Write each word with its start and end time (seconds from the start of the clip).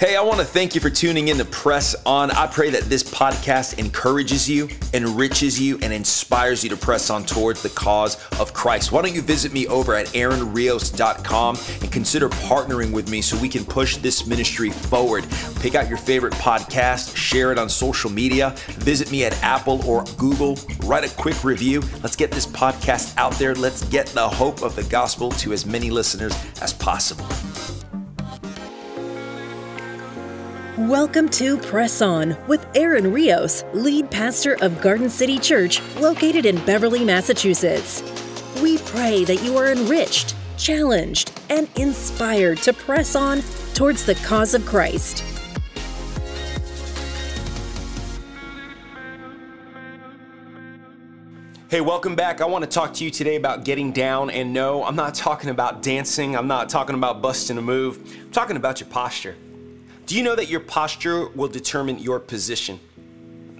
Hey, 0.00 0.16
I 0.16 0.22
want 0.22 0.38
to 0.38 0.46
thank 0.46 0.74
you 0.74 0.80
for 0.80 0.88
tuning 0.88 1.28
in 1.28 1.36
to 1.36 1.44
Press 1.44 1.94
On. 2.06 2.30
I 2.30 2.46
pray 2.46 2.70
that 2.70 2.84
this 2.84 3.02
podcast 3.02 3.78
encourages 3.78 4.48
you, 4.48 4.66
enriches 4.94 5.60
you, 5.60 5.78
and 5.82 5.92
inspires 5.92 6.64
you 6.64 6.70
to 6.70 6.76
press 6.78 7.10
on 7.10 7.26
towards 7.26 7.62
the 7.62 7.68
cause 7.68 8.16
of 8.40 8.54
Christ. 8.54 8.92
Why 8.92 9.02
don't 9.02 9.14
you 9.14 9.20
visit 9.20 9.52
me 9.52 9.66
over 9.66 9.94
at 9.94 10.06
aaronrios.com 10.06 11.58
and 11.82 11.92
consider 11.92 12.30
partnering 12.30 12.92
with 12.92 13.10
me 13.10 13.20
so 13.20 13.36
we 13.40 13.48
can 13.50 13.62
push 13.62 13.98
this 13.98 14.26
ministry 14.26 14.70
forward. 14.70 15.26
Pick 15.56 15.74
out 15.74 15.86
your 15.90 15.98
favorite 15.98 16.32
podcast, 16.32 17.14
share 17.14 17.52
it 17.52 17.58
on 17.58 17.68
social 17.68 18.08
media, 18.08 18.54
visit 18.78 19.12
me 19.12 19.26
at 19.26 19.38
Apple 19.42 19.86
or 19.86 20.04
Google, 20.16 20.58
write 20.84 21.04
a 21.04 21.14
quick 21.16 21.44
review. 21.44 21.82
Let's 22.02 22.16
get 22.16 22.30
this 22.30 22.46
podcast 22.46 23.14
out 23.18 23.34
there. 23.34 23.54
Let's 23.54 23.84
get 23.84 24.06
the 24.06 24.26
hope 24.26 24.62
of 24.62 24.74
the 24.76 24.84
gospel 24.84 25.30
to 25.32 25.52
as 25.52 25.66
many 25.66 25.90
listeners 25.90 26.32
as 26.62 26.72
possible. 26.72 27.26
Welcome 30.88 31.28
to 31.32 31.58
Press 31.58 32.00
On 32.00 32.34
with 32.46 32.66
Aaron 32.74 33.12
Rios, 33.12 33.64
lead 33.74 34.10
pastor 34.10 34.56
of 34.62 34.80
Garden 34.80 35.10
City 35.10 35.38
Church, 35.38 35.82
located 35.96 36.46
in 36.46 36.56
Beverly, 36.64 37.04
Massachusetts. 37.04 38.02
We 38.62 38.78
pray 38.78 39.24
that 39.24 39.42
you 39.44 39.58
are 39.58 39.70
enriched, 39.70 40.34
challenged, 40.56 41.38
and 41.50 41.68
inspired 41.76 42.62
to 42.62 42.72
press 42.72 43.14
on 43.14 43.42
towards 43.74 44.06
the 44.06 44.14
cause 44.26 44.54
of 44.54 44.64
Christ. 44.64 45.22
Hey, 51.68 51.82
welcome 51.82 52.16
back. 52.16 52.40
I 52.40 52.46
want 52.46 52.64
to 52.64 52.70
talk 52.70 52.94
to 52.94 53.04
you 53.04 53.10
today 53.10 53.36
about 53.36 53.66
getting 53.66 53.92
down. 53.92 54.30
And 54.30 54.54
no, 54.54 54.82
I'm 54.82 54.96
not 54.96 55.12
talking 55.12 55.50
about 55.50 55.82
dancing, 55.82 56.34
I'm 56.34 56.48
not 56.48 56.70
talking 56.70 56.94
about 56.94 57.20
busting 57.20 57.58
a 57.58 57.62
move, 57.62 57.98
I'm 58.24 58.30
talking 58.30 58.56
about 58.56 58.80
your 58.80 58.88
posture. 58.88 59.36
Do 60.10 60.16
you 60.16 60.24
know 60.24 60.34
that 60.34 60.48
your 60.48 60.58
posture 60.58 61.28
will 61.28 61.46
determine 61.46 62.00
your 62.00 62.18
position? 62.18 62.80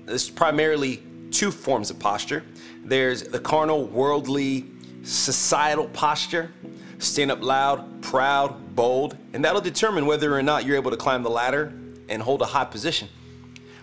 There's 0.04 0.29
primarily 0.29 1.01
two 1.30 1.52
forms 1.52 1.90
of 1.90 2.01
posture 2.01 2.42
there's 2.84 3.23
the 3.23 3.38
carnal, 3.38 3.87
worldly, 3.87 4.66
societal 5.04 5.87
posture 5.90 6.51
stand 6.98 7.30
up 7.30 7.40
loud, 7.40 8.02
proud, 8.02 8.74
bold, 8.74 9.16
and 9.32 9.45
that'll 9.45 9.60
determine 9.60 10.07
whether 10.07 10.37
or 10.37 10.42
not 10.42 10.65
you're 10.65 10.74
able 10.74 10.90
to 10.90 10.96
climb 10.96 11.23
the 11.23 11.30
ladder 11.30 11.73
and 12.09 12.20
hold 12.20 12.42
a 12.42 12.46
high 12.46 12.64
position. 12.64 13.09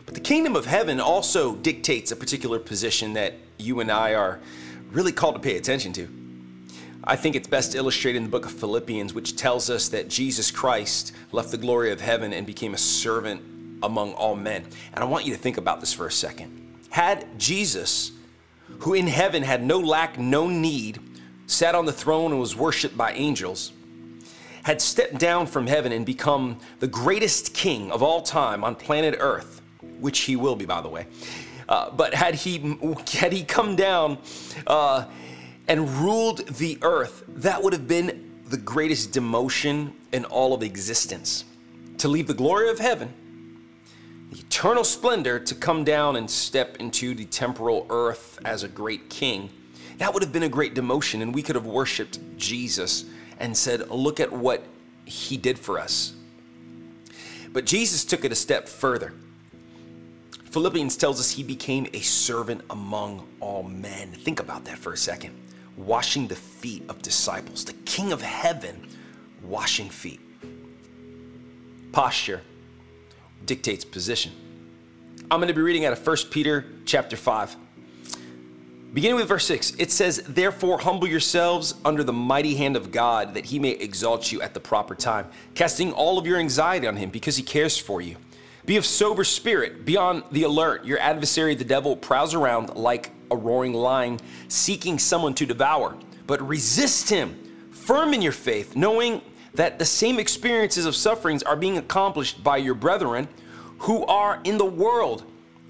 But 0.05 0.15
the 0.15 0.19
kingdom 0.19 0.57
of 0.57 0.65
heaven 0.65 0.99
also 0.99 1.55
dictates 1.55 2.11
a 2.11 2.17
particular 2.17 2.59
position 2.59 3.13
that 3.13 3.35
you 3.57 3.79
and 3.79 3.89
I 3.89 4.13
are 4.13 4.41
really 4.91 5.13
called 5.13 5.35
to 5.35 5.39
pay 5.39 5.55
attention 5.55 5.93
to. 5.93 6.26
I 7.09 7.15
think 7.15 7.37
it's 7.37 7.47
best 7.47 7.73
illustrated 7.73 8.17
in 8.17 8.23
the 8.23 8.29
book 8.29 8.45
of 8.45 8.51
Philippians, 8.51 9.13
which 9.13 9.37
tells 9.37 9.69
us 9.69 9.87
that 9.89 10.09
Jesus 10.09 10.51
Christ 10.51 11.13
left 11.31 11.51
the 11.51 11.57
glory 11.57 11.93
of 11.93 12.01
heaven 12.01 12.33
and 12.33 12.45
became 12.45 12.73
a 12.73 12.77
servant 12.77 13.41
among 13.81 14.11
all 14.13 14.35
men. 14.35 14.65
And 14.93 15.01
I 15.01 15.05
want 15.05 15.23
you 15.25 15.31
to 15.33 15.39
think 15.39 15.55
about 15.55 15.79
this 15.79 15.93
for 15.93 16.05
a 16.05 16.11
second. 16.11 16.81
Had 16.89 17.39
Jesus, 17.39 18.11
who 18.79 18.93
in 18.93 19.07
heaven 19.07 19.41
had 19.41 19.63
no 19.63 19.79
lack, 19.79 20.19
no 20.19 20.49
need, 20.49 20.99
sat 21.45 21.75
on 21.75 21.85
the 21.85 21.93
throne 21.93 22.31
and 22.31 22.41
was 22.41 22.57
worshiped 22.57 22.97
by 22.97 23.13
angels, 23.13 23.71
had 24.63 24.81
stepped 24.81 25.17
down 25.17 25.47
from 25.47 25.65
heaven 25.65 25.93
and 25.93 26.05
become 26.05 26.59
the 26.79 26.87
greatest 26.87 27.53
king 27.53 27.89
of 27.89 28.03
all 28.03 28.21
time 28.21 28.65
on 28.65 28.75
planet 28.75 29.15
Earth, 29.17 29.61
which 30.01 30.19
he 30.19 30.35
will 30.35 30.57
be, 30.57 30.65
by 30.65 30.81
the 30.81 30.89
way. 30.89 31.07
Uh, 31.69 31.89
but 31.89 32.13
had 32.13 32.35
he 32.35 32.77
had 33.13 33.31
he 33.31 33.43
come 33.43 33.77
down 33.77 34.17
uh, 34.67 35.05
and 35.67 35.89
ruled 35.89 36.47
the 36.47 36.77
earth, 36.81 37.23
that 37.27 37.61
would 37.61 37.73
have 37.73 37.87
been 37.87 38.41
the 38.47 38.57
greatest 38.57 39.11
demotion 39.11 39.91
in 40.13 40.25
all 40.25 40.53
of 40.53 40.63
existence. 40.63 41.43
To 41.97 42.07
leave 42.07 42.27
the 42.27 42.33
glory 42.33 42.69
of 42.69 42.79
heaven, 42.79 43.13
the 44.31 44.39
eternal 44.39 44.83
splendor, 44.83 45.39
to 45.39 45.55
come 45.55 45.83
down 45.83 46.15
and 46.15 46.29
step 46.29 46.77
into 46.77 47.13
the 47.13 47.25
temporal 47.25 47.85
earth 47.89 48.39
as 48.45 48.63
a 48.63 48.67
great 48.67 49.09
king, 49.09 49.49
that 49.97 50.13
would 50.13 50.23
have 50.23 50.31
been 50.31 50.43
a 50.43 50.49
great 50.49 50.75
demotion, 50.75 51.21
and 51.21 51.33
we 51.33 51.41
could 51.41 51.55
have 51.55 51.65
worshiped 51.65 52.19
Jesus 52.37 53.05
and 53.39 53.55
said, 53.55 53.89
Look 53.89 54.19
at 54.19 54.31
what 54.31 54.63
he 55.05 55.37
did 55.37 55.57
for 55.57 55.79
us. 55.79 56.13
But 57.51 57.65
Jesus 57.65 58.05
took 58.05 58.23
it 58.23 58.31
a 58.31 58.35
step 58.35 58.69
further. 58.69 59.13
Philippians 60.45 60.95
tells 60.95 61.19
us 61.19 61.31
he 61.31 61.43
became 61.43 61.87
a 61.93 61.99
servant 62.01 62.61
among 62.69 63.27
all 63.39 63.63
men. 63.63 64.11
Think 64.11 64.39
about 64.39 64.65
that 64.65 64.77
for 64.77 64.93
a 64.93 64.97
second 64.97 65.35
washing 65.77 66.27
the 66.27 66.35
feet 66.35 66.83
of 66.89 67.01
disciples, 67.01 67.63
the 67.63 67.73
King 67.85 68.11
of 68.11 68.21
heaven 68.21 68.87
washing 69.43 69.89
feet. 69.89 70.19
Posture 71.91 72.41
dictates 73.45 73.85
position. 73.85 74.31
I'm 75.29 75.39
going 75.39 75.47
to 75.47 75.53
be 75.53 75.61
reading 75.61 75.85
out 75.85 75.93
of 75.93 76.05
1 76.05 76.17
Peter 76.31 76.65
chapter 76.85 77.15
5. 77.15 77.55
Beginning 78.93 79.17
with 79.17 79.27
verse 79.27 79.45
6, 79.45 79.75
it 79.77 79.91
says, 79.91 80.23
Therefore, 80.27 80.79
humble 80.79 81.07
yourselves 81.07 81.75
under 81.83 82.03
the 82.03 82.13
mighty 82.13 82.55
hand 82.55 82.75
of 82.75 82.91
God, 82.91 83.33
that 83.33 83.45
he 83.45 83.59
may 83.59 83.71
exalt 83.71 84.31
you 84.31 84.41
at 84.41 84.53
the 84.53 84.59
proper 84.59 84.95
time, 84.95 85.27
casting 85.55 85.91
all 85.91 86.17
of 86.17 86.25
your 86.25 86.37
anxiety 86.37 86.87
on 86.87 86.95
him, 86.95 87.09
because 87.09 87.35
he 87.35 87.43
cares 87.43 87.77
for 87.77 88.01
you. 88.01 88.15
Be 88.65 88.77
of 88.77 88.85
sober 88.85 89.23
spirit, 89.23 89.85
be 89.85 89.97
on 89.97 90.23
the 90.31 90.43
alert. 90.43 90.85
Your 90.85 90.99
adversary, 90.99 91.53
the 91.55 91.63
devil, 91.63 91.95
prowls 91.95 92.33
around 92.33 92.75
like 92.75 93.11
a 93.31 93.35
roaring 93.35 93.73
lion, 93.73 94.19
seeking 94.47 94.99
someone 94.99 95.33
to 95.35 95.45
devour. 95.45 95.97
But 96.25 96.45
resist 96.47 97.09
him, 97.09 97.69
firm 97.71 98.13
in 98.13 98.21
your 98.21 98.31
faith, 98.31 98.75
knowing 98.75 99.21
that 99.53 99.79
the 99.79 99.85
same 99.85 100.19
experiences 100.19 100.85
of 100.85 100.95
sufferings 100.95 101.41
are 101.43 101.55
being 101.55 101.77
accomplished 101.77 102.43
by 102.43 102.57
your 102.57 102.75
brethren 102.75 103.27
who 103.79 104.05
are 104.05 104.39
in 104.43 104.57
the 104.57 104.65
world. 104.65 105.23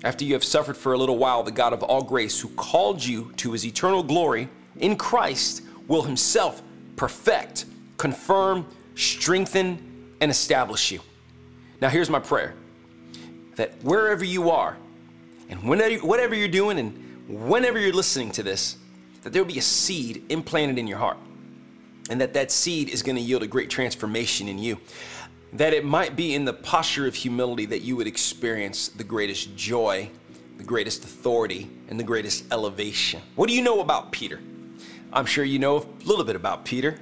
After 0.03 0.25
you 0.25 0.33
have 0.33 0.43
suffered 0.43 0.77
for 0.77 0.93
a 0.93 0.97
little 0.97 1.17
while, 1.17 1.43
the 1.43 1.51
God 1.51 1.73
of 1.73 1.83
all 1.83 2.03
grace, 2.03 2.39
who 2.39 2.49
called 2.49 3.03
you 3.03 3.31
to 3.37 3.51
his 3.51 3.65
eternal 3.65 4.03
glory 4.03 4.49
in 4.77 4.95
Christ, 4.95 5.63
will 5.87 6.03
himself 6.03 6.61
perfect, 6.95 7.65
confirm, 7.97 8.65
strengthen, 8.95 10.13
and 10.21 10.29
establish 10.29 10.91
you. 10.91 10.99
Now, 11.81 11.89
here's 11.89 12.09
my 12.09 12.19
prayer 12.19 12.55
that 13.55 13.71
wherever 13.83 14.23
you 14.23 14.51
are, 14.51 14.77
and 15.49 15.63
whenever, 15.63 16.05
whatever 16.05 16.35
you're 16.35 16.47
doing, 16.47 16.77
and 16.77 17.06
whenever 17.27 17.79
you're 17.79 17.93
listening 17.93 18.31
to 18.31 18.43
this, 18.43 18.77
that 19.23 19.33
there 19.33 19.43
will 19.43 19.51
be 19.51 19.59
a 19.59 19.63
seed 19.63 20.23
implanted 20.29 20.77
in 20.77 20.87
your 20.87 20.97
heart. 20.97 21.17
And 22.09 22.21
that 22.21 22.33
that 22.35 22.51
seed 22.51 22.89
is 22.89 23.03
going 23.03 23.17
to 23.17 23.21
yield 23.21 23.43
a 23.43 23.47
great 23.47 23.69
transformation 23.69 24.47
in 24.47 24.57
you. 24.57 24.79
That 25.53 25.73
it 25.73 25.83
might 25.83 26.15
be 26.15 26.33
in 26.33 26.45
the 26.45 26.53
posture 26.53 27.07
of 27.07 27.15
humility 27.15 27.65
that 27.65 27.81
you 27.81 27.95
would 27.97 28.07
experience 28.07 28.87
the 28.87 29.03
greatest 29.03 29.55
joy, 29.55 30.09
the 30.57 30.63
greatest 30.63 31.03
authority, 31.03 31.69
and 31.89 31.99
the 31.99 32.03
greatest 32.03 32.45
elevation. 32.51 33.21
What 33.35 33.49
do 33.49 33.55
you 33.55 33.61
know 33.61 33.81
about 33.81 34.11
Peter? 34.11 34.39
I'm 35.11 35.25
sure 35.25 35.43
you 35.43 35.59
know 35.59 35.77
a 35.77 36.05
little 36.05 36.23
bit 36.23 36.35
about 36.35 36.63
Peter. 36.63 36.99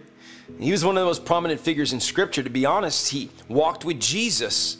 He 0.60 0.72
was 0.72 0.86
one 0.86 0.96
of 0.96 1.02
the 1.02 1.08
most 1.08 1.26
prominent 1.26 1.60
figures 1.60 1.94
in 1.94 2.00
Scripture. 2.00 2.44
To 2.44 2.50
be 2.50 2.66
honest, 2.66 3.10
he 3.10 3.30
walked 3.48 3.84
with 3.84 4.00
Jesus, 4.00 4.78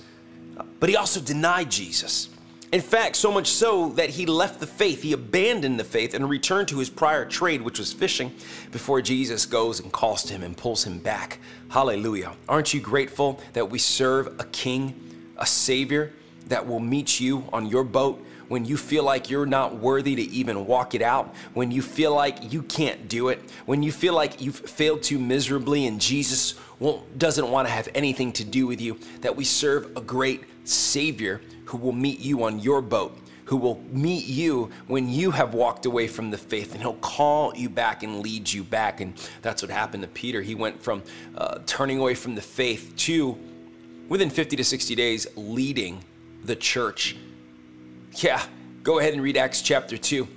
but 0.80 0.90
he 0.90 0.96
also 0.96 1.20
denied 1.20 1.70
Jesus. 1.72 2.30
In 2.72 2.82
fact, 2.82 3.16
so 3.16 3.32
much 3.32 3.48
so 3.48 3.90
that 3.90 4.10
he 4.10 4.26
left 4.26 4.60
the 4.60 4.68
faith, 4.68 5.04
he 5.04 5.14
abandoned 5.14 5.80
the 5.80 5.84
faith 5.84 6.14
and 6.14 6.30
returned 6.30 6.68
to 6.70 6.80
his 6.80 6.90
prior 6.90 7.24
trade, 7.24 7.62
which 7.62 7.80
was 7.80 7.94
fishing, 7.94 8.34
before 8.72 9.02
Jesus 9.02 9.46
goes 9.46 9.80
and 9.80 9.92
calls 9.92 10.24
to 10.24 10.34
him 10.34 10.44
and 10.44 10.58
pulls 10.58 10.84
him 10.84 11.00
back. 11.00 11.40
Hallelujah. 11.70 12.34
Aren't 12.50 12.74
you 12.74 12.82
grateful 12.82 13.40
that 13.54 13.70
we 13.70 13.80
serve 13.80 14.40
a 14.40 14.46
king, 14.46 15.32
a 15.38 15.46
savior 15.46 16.12
that 16.48 16.68
will 16.68 16.80
meet 16.80 17.20
you 17.20 17.48
on 17.54 17.68
your 17.68 17.84
boat 17.84 18.24
when 18.48 18.66
you 18.66 18.78
feel 18.78 19.04
like 19.04 19.30
you're 19.30 19.46
not 19.46 19.76
worthy 19.76 20.16
to 20.16 20.22
even 20.22 20.68
walk 20.68 20.94
it 20.94 21.02
out, 21.02 21.34
when 21.54 21.72
you 21.72 21.82
feel 21.82 22.14
like 22.14 22.54
you 22.54 22.62
can't 22.62 23.08
do 23.08 23.30
it, 23.30 23.42
when 23.66 23.82
you 23.82 23.92
feel 23.92 24.14
like 24.14 24.40
you've 24.42 24.58
failed 24.58 25.02
too 25.02 25.18
miserably 25.18 25.88
and 25.88 26.00
Jesus 26.00 26.54
doesn't 27.18 27.50
want 27.50 27.68
to 27.68 27.74
have 27.74 27.90
anything 27.96 28.32
to 28.34 28.44
do 28.44 28.68
with 28.68 28.80
you, 28.80 29.00
that 29.22 29.36
we 29.36 29.44
serve 29.44 29.98
a 29.98 30.02
great 30.02 30.44
Savior 30.64 31.42
who 31.66 31.78
will 31.78 31.92
meet 31.92 32.20
you 32.20 32.44
on 32.44 32.60
your 32.60 32.82
boat, 32.82 33.18
who 33.46 33.58
will 33.58 33.82
meet 33.92 34.26
you 34.26 34.72
when 34.88 35.10
you 35.10 35.32
have 35.32 35.54
walked 35.54 35.86
away 35.86 36.08
from 36.08 36.32
the 36.32 36.38
faith, 36.38 36.74
and 36.74 36.82
he'll 36.82 36.96
call 36.96 37.56
you 37.56 37.70
back 37.70 38.04
and 38.04 38.20
lead 38.22 38.52
you 38.52 38.64
back. 38.64 39.02
And 39.02 39.14
that's 39.42 39.62
what 39.62 39.72
happened 39.72 40.04
to 40.04 40.10
Peter. 40.10 40.42
He 40.42 40.56
went 40.56 40.82
from 40.82 41.04
uh, 41.36 41.60
turning 41.66 42.00
away 42.00 42.16
from 42.16 42.36
the 42.36 42.42
faith 42.42 42.94
to, 42.98 43.38
within 44.10 44.30
50 44.30 44.56
to 44.56 44.64
60 44.64 44.96
days, 44.96 45.28
leading 45.36 46.04
the 46.44 46.56
church. 46.56 47.16
Yeah, 48.14 48.42
go 48.84 49.00
ahead 49.00 49.14
and 49.14 49.22
read 49.22 49.38
Acts 49.38 49.62
chapter 49.62 49.98
2. 49.98 50.28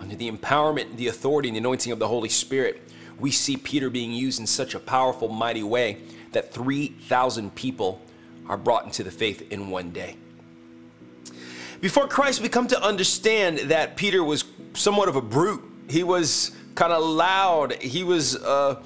Under 0.00 0.16
the 0.16 0.30
empowerment, 0.30 0.96
the 0.96 1.08
authority, 1.08 1.48
and 1.48 1.56
the 1.56 1.60
anointing 1.60 1.92
of 1.92 1.98
the 1.98 2.08
Holy 2.08 2.30
Spirit, 2.30 2.82
we 3.18 3.30
see 3.30 3.56
Peter 3.56 3.90
being 3.90 4.12
used 4.12 4.40
in 4.40 4.46
such 4.46 4.74
a 4.74 4.80
powerful, 4.80 5.28
mighty 5.28 5.62
way 5.62 5.98
that 6.32 6.52
3,000 6.52 7.54
people 7.54 8.00
are 8.48 8.56
brought 8.56 8.84
into 8.84 9.04
the 9.04 9.10
faith 9.10 9.52
in 9.52 9.68
one 9.68 9.90
day. 9.90 10.16
Before 11.80 12.06
Christ, 12.06 12.42
we 12.42 12.50
come 12.50 12.66
to 12.68 12.82
understand 12.82 13.58
that 13.70 13.96
Peter 13.96 14.22
was 14.22 14.44
somewhat 14.74 15.08
of 15.08 15.16
a 15.16 15.22
brute. 15.22 15.62
He 15.88 16.02
was 16.02 16.54
kind 16.74 16.92
of 16.92 17.02
loud. 17.02 17.72
He 17.80 18.04
was 18.04 18.34
a 18.34 18.82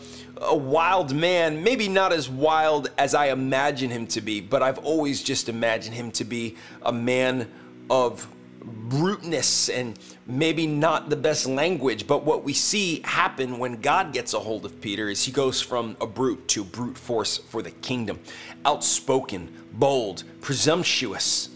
wild 0.52 1.12
man, 1.12 1.64
maybe 1.64 1.88
not 1.88 2.12
as 2.12 2.30
wild 2.30 2.92
as 2.96 3.12
I 3.12 3.30
imagine 3.30 3.90
him 3.90 4.06
to 4.08 4.20
be, 4.20 4.40
but 4.40 4.62
I've 4.62 4.78
always 4.78 5.24
just 5.24 5.48
imagined 5.48 5.96
him 5.96 6.12
to 6.12 6.24
be 6.24 6.54
a 6.82 6.92
man 6.92 7.50
of 7.90 8.28
bruteness 8.62 9.68
and 9.68 9.98
maybe 10.26 10.66
not 10.66 11.10
the 11.10 11.16
best 11.16 11.46
language. 11.46 12.06
But 12.06 12.24
what 12.24 12.44
we 12.44 12.52
see 12.52 13.00
happen 13.04 13.58
when 13.58 13.80
God 13.80 14.12
gets 14.12 14.34
a 14.34 14.38
hold 14.38 14.64
of 14.64 14.80
Peter 14.80 15.08
is 15.08 15.24
he 15.24 15.32
goes 15.32 15.60
from 15.60 15.96
a 16.00 16.06
brute 16.06 16.46
to 16.48 16.62
brute 16.62 16.96
force 16.96 17.38
for 17.38 17.60
the 17.60 17.72
kingdom. 17.72 18.20
Outspoken, 18.64 19.52
bold, 19.72 20.22
presumptuous. 20.40 21.48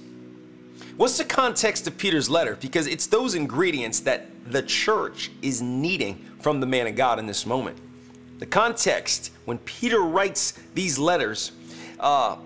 What's 0.98 1.16
the 1.16 1.24
context 1.24 1.86
of 1.86 1.96
Peter's 1.96 2.28
letter? 2.28 2.56
Because 2.56 2.88
it's 2.88 3.06
those 3.06 3.36
ingredients 3.36 4.00
that 4.00 4.26
the 4.50 4.62
church 4.62 5.30
is 5.42 5.62
needing 5.62 6.26
from 6.40 6.58
the 6.58 6.66
man 6.66 6.88
of 6.88 6.96
God 6.96 7.20
in 7.20 7.26
this 7.26 7.46
moment. 7.46 7.78
The 8.40 8.46
context, 8.46 9.30
when 9.44 9.58
Peter 9.58 10.00
writes 10.00 10.54
these 10.74 10.98
letters, 10.98 11.52
uh, 12.00 12.38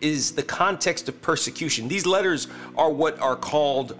is 0.00 0.32
the 0.32 0.42
context 0.42 1.08
of 1.08 1.22
persecution. 1.22 1.86
These 1.86 2.04
letters 2.04 2.48
are 2.76 2.90
what 2.90 3.20
are 3.20 3.36
called 3.36 3.96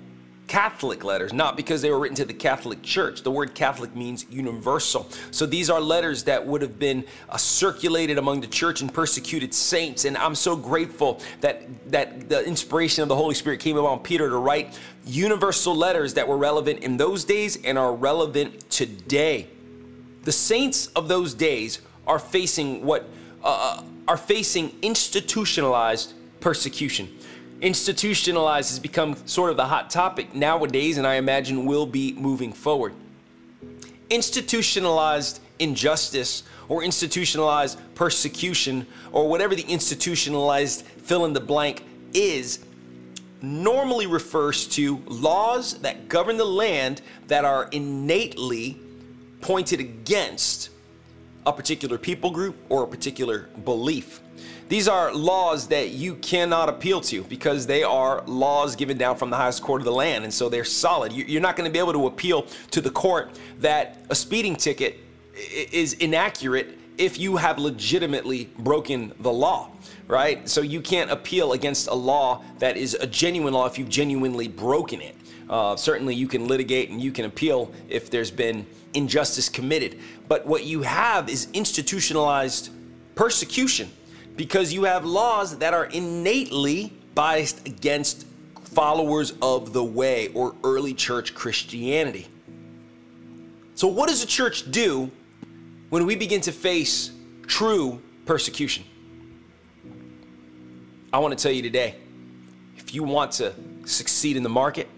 Catholic 0.52 1.02
letters, 1.02 1.32
not 1.32 1.56
because 1.56 1.80
they 1.80 1.90
were 1.90 1.98
written 1.98 2.14
to 2.16 2.26
the 2.26 2.34
Catholic 2.34 2.82
Church. 2.82 3.22
The 3.22 3.30
word 3.30 3.54
Catholic 3.54 3.96
means 3.96 4.26
universal. 4.28 5.08
So 5.30 5.46
these 5.46 5.70
are 5.70 5.80
letters 5.80 6.24
that 6.24 6.46
would 6.46 6.60
have 6.60 6.78
been 6.78 7.06
uh, 7.30 7.38
circulated 7.38 8.18
among 8.18 8.42
the 8.42 8.46
church 8.46 8.82
and 8.82 8.92
persecuted 8.92 9.54
saints. 9.54 10.04
And 10.04 10.14
I'm 10.14 10.34
so 10.34 10.54
grateful 10.54 11.22
that 11.40 11.62
that 11.90 12.28
the 12.28 12.46
inspiration 12.46 13.00
of 13.00 13.08
the 13.08 13.16
Holy 13.16 13.34
Spirit 13.34 13.60
came 13.60 13.78
upon 13.78 14.00
Peter 14.00 14.28
to 14.28 14.36
write 14.36 14.78
universal 15.06 15.74
letters 15.74 16.12
that 16.14 16.28
were 16.28 16.36
relevant 16.36 16.80
in 16.80 16.98
those 16.98 17.24
days 17.24 17.56
and 17.64 17.78
are 17.78 17.94
relevant 17.94 18.68
today. 18.68 19.46
The 20.24 20.32
saints 20.32 20.88
of 20.88 21.08
those 21.08 21.32
days 21.32 21.80
are 22.06 22.18
facing 22.18 22.84
what 22.84 23.08
uh, 23.42 23.78
uh 23.80 23.82
are 24.06 24.18
facing 24.18 24.76
institutionalized 24.82 26.12
persecution 26.40 27.08
institutionalized 27.62 28.70
has 28.70 28.78
become 28.78 29.16
sort 29.26 29.50
of 29.50 29.56
the 29.56 29.64
hot 29.64 29.88
topic 29.88 30.34
nowadays, 30.34 30.98
and 30.98 31.06
I 31.06 31.14
imagine 31.14 31.64
will 31.64 31.86
be 31.86 32.12
moving 32.14 32.52
forward. 32.52 32.92
Institutionalized 34.10 35.40
injustice 35.58 36.42
or 36.68 36.82
institutionalized 36.82 37.78
persecution 37.94 38.86
or 39.12 39.28
whatever 39.28 39.54
the 39.54 39.62
institutionalized 39.62 40.84
fill 40.84 41.24
in 41.24 41.32
the 41.32 41.40
blank 41.40 41.84
is 42.12 42.64
normally 43.40 44.06
refers 44.06 44.66
to 44.68 44.96
laws 45.06 45.78
that 45.78 46.08
govern 46.08 46.36
the 46.36 46.44
land 46.44 47.00
that 47.28 47.44
are 47.44 47.68
innately 47.72 48.78
pointed 49.40 49.80
against 49.80 50.70
a 51.46 51.52
particular 51.52 51.98
people 51.98 52.30
group 52.30 52.56
or 52.68 52.84
a 52.84 52.86
particular 52.86 53.48
belief. 53.64 54.21
These 54.72 54.88
are 54.88 55.12
laws 55.12 55.66
that 55.66 55.90
you 55.90 56.14
cannot 56.14 56.70
appeal 56.70 57.02
to 57.02 57.24
because 57.24 57.66
they 57.66 57.82
are 57.82 58.22
laws 58.24 58.74
given 58.74 58.96
down 58.96 59.18
from 59.18 59.28
the 59.28 59.36
highest 59.36 59.62
court 59.62 59.82
of 59.82 59.84
the 59.84 59.92
land. 59.92 60.24
And 60.24 60.32
so 60.32 60.48
they're 60.48 60.64
solid. 60.64 61.12
You're 61.12 61.42
not 61.42 61.56
going 61.56 61.68
to 61.68 61.70
be 61.70 61.78
able 61.78 61.92
to 61.92 62.06
appeal 62.06 62.46
to 62.70 62.80
the 62.80 62.88
court 62.88 63.38
that 63.58 64.02
a 64.08 64.14
speeding 64.14 64.56
ticket 64.56 64.98
is 65.34 65.92
inaccurate 65.92 66.78
if 66.96 67.18
you 67.18 67.36
have 67.36 67.58
legitimately 67.58 68.48
broken 68.60 69.12
the 69.20 69.30
law, 69.30 69.68
right? 70.08 70.48
So 70.48 70.62
you 70.62 70.80
can't 70.80 71.10
appeal 71.10 71.52
against 71.52 71.88
a 71.88 71.94
law 71.94 72.42
that 72.58 72.78
is 72.78 72.94
a 72.94 73.06
genuine 73.06 73.52
law 73.52 73.66
if 73.66 73.78
you've 73.78 73.90
genuinely 73.90 74.48
broken 74.48 75.02
it. 75.02 75.14
Uh, 75.50 75.76
certainly, 75.76 76.14
you 76.14 76.26
can 76.26 76.48
litigate 76.48 76.88
and 76.88 76.98
you 76.98 77.12
can 77.12 77.26
appeal 77.26 77.70
if 77.90 78.08
there's 78.08 78.30
been 78.30 78.64
injustice 78.94 79.50
committed. 79.50 79.98
But 80.28 80.46
what 80.46 80.64
you 80.64 80.80
have 80.80 81.28
is 81.28 81.48
institutionalized 81.52 82.70
persecution 83.14 83.90
because 84.36 84.72
you 84.72 84.84
have 84.84 85.04
laws 85.04 85.58
that 85.58 85.74
are 85.74 85.86
innately 85.86 86.92
biased 87.14 87.66
against 87.66 88.26
followers 88.64 89.34
of 89.42 89.72
the 89.72 89.84
way 89.84 90.28
or 90.28 90.54
early 90.64 90.94
church 90.94 91.34
Christianity. 91.34 92.26
So, 93.74 93.88
what 93.88 94.08
does 94.08 94.20
the 94.20 94.26
church 94.26 94.70
do 94.70 95.10
when 95.90 96.06
we 96.06 96.16
begin 96.16 96.40
to 96.42 96.52
face 96.52 97.10
true 97.46 98.00
persecution? 98.24 98.84
I 101.12 101.18
want 101.18 101.36
to 101.36 101.42
tell 101.42 101.52
you 101.52 101.62
today 101.62 101.96
if 102.76 102.94
you 102.94 103.02
want 103.02 103.32
to 103.32 103.54
succeed 103.84 104.36
in 104.36 104.42
the 104.42 104.48
market, 104.48 104.88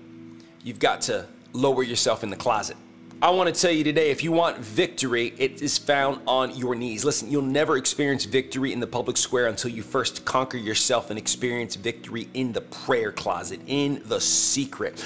you've 0.62 0.78
got 0.78 1.00
to 1.02 1.26
lower 1.52 1.82
yourself 1.82 2.22
in 2.22 2.30
the 2.30 2.36
closet. 2.36 2.76
I 3.22 3.30
want 3.30 3.54
to 3.54 3.58
tell 3.58 3.70
you 3.70 3.84
today 3.84 4.10
if 4.10 4.22
you 4.22 4.32
want 4.32 4.58
victory, 4.58 5.32
it 5.38 5.62
is 5.62 5.78
found 5.78 6.20
on 6.26 6.54
your 6.56 6.74
knees. 6.74 7.04
Listen, 7.04 7.30
you'll 7.30 7.42
never 7.42 7.76
experience 7.76 8.24
victory 8.24 8.72
in 8.72 8.80
the 8.80 8.86
public 8.86 9.16
square 9.16 9.46
until 9.46 9.70
you 9.70 9.82
first 9.82 10.24
conquer 10.24 10.58
yourself 10.58 11.10
and 11.10 11.18
experience 11.18 11.74
victory 11.76 12.28
in 12.34 12.52
the 12.52 12.60
prayer 12.60 13.12
closet, 13.12 13.60
in 13.66 14.02
the 14.06 14.20
secret. 14.20 15.02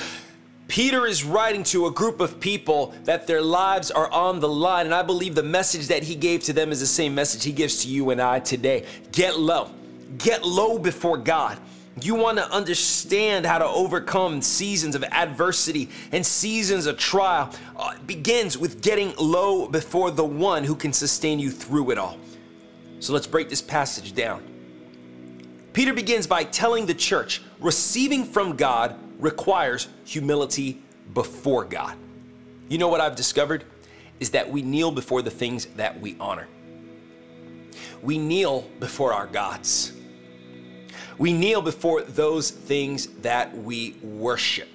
Peter 0.66 1.06
is 1.06 1.22
writing 1.24 1.62
to 1.64 1.86
a 1.86 1.90
group 1.90 2.20
of 2.20 2.40
people 2.40 2.94
that 3.04 3.26
their 3.26 3.40
lives 3.40 3.90
are 3.90 4.10
on 4.10 4.40
the 4.40 4.48
line, 4.48 4.86
and 4.86 4.94
I 4.94 5.02
believe 5.02 5.34
the 5.34 5.42
message 5.42 5.86
that 5.88 6.02
he 6.02 6.14
gave 6.14 6.42
to 6.44 6.52
them 6.52 6.72
is 6.72 6.80
the 6.80 6.86
same 6.86 7.14
message 7.14 7.44
he 7.44 7.52
gives 7.52 7.82
to 7.84 7.88
you 7.88 8.10
and 8.10 8.20
I 8.20 8.40
today. 8.40 8.84
Get 9.12 9.38
low. 9.38 9.70
Get 10.18 10.44
low 10.44 10.78
before 10.78 11.18
God. 11.18 11.58
You 12.02 12.14
want 12.14 12.38
to 12.38 12.50
understand 12.52 13.46
how 13.46 13.58
to 13.58 13.66
overcome 13.66 14.42
seasons 14.42 14.94
of 14.94 15.02
adversity 15.04 15.88
and 16.12 16.24
seasons 16.24 16.86
of 16.86 16.98
trial. 16.98 17.52
Uh, 17.76 17.96
begins 18.06 18.58
with 18.58 18.82
getting 18.82 19.14
low 19.16 19.68
before 19.68 20.10
the 20.10 20.24
one 20.24 20.64
who 20.64 20.74
can 20.74 20.92
sustain 20.92 21.38
you 21.38 21.50
through 21.50 21.90
it 21.90 21.98
all. 21.98 22.18
So 23.00 23.12
let's 23.12 23.26
break 23.26 23.48
this 23.48 23.62
passage 23.62 24.14
down. 24.14 24.42
Peter 25.72 25.92
begins 25.92 26.26
by 26.26 26.44
telling 26.44 26.86
the 26.86 26.94
church 26.94 27.42
receiving 27.60 28.24
from 28.24 28.56
God 28.56 28.96
requires 29.18 29.88
humility 30.04 30.82
before 31.14 31.64
God. 31.64 31.96
You 32.68 32.78
know 32.78 32.88
what 32.88 33.00
I've 33.00 33.16
discovered? 33.16 33.64
Is 34.20 34.30
that 34.30 34.50
we 34.50 34.62
kneel 34.62 34.90
before 34.90 35.22
the 35.22 35.30
things 35.30 35.66
that 35.76 36.00
we 36.00 36.16
honor. 36.18 36.48
We 38.02 38.18
kneel 38.18 38.68
before 38.80 39.12
our 39.12 39.26
gods. 39.26 39.92
We 41.18 41.32
kneel 41.32 41.60
before 41.60 42.02
those 42.02 42.50
things 42.50 43.08
that 43.22 43.56
we 43.56 43.96
worship. 44.02 44.68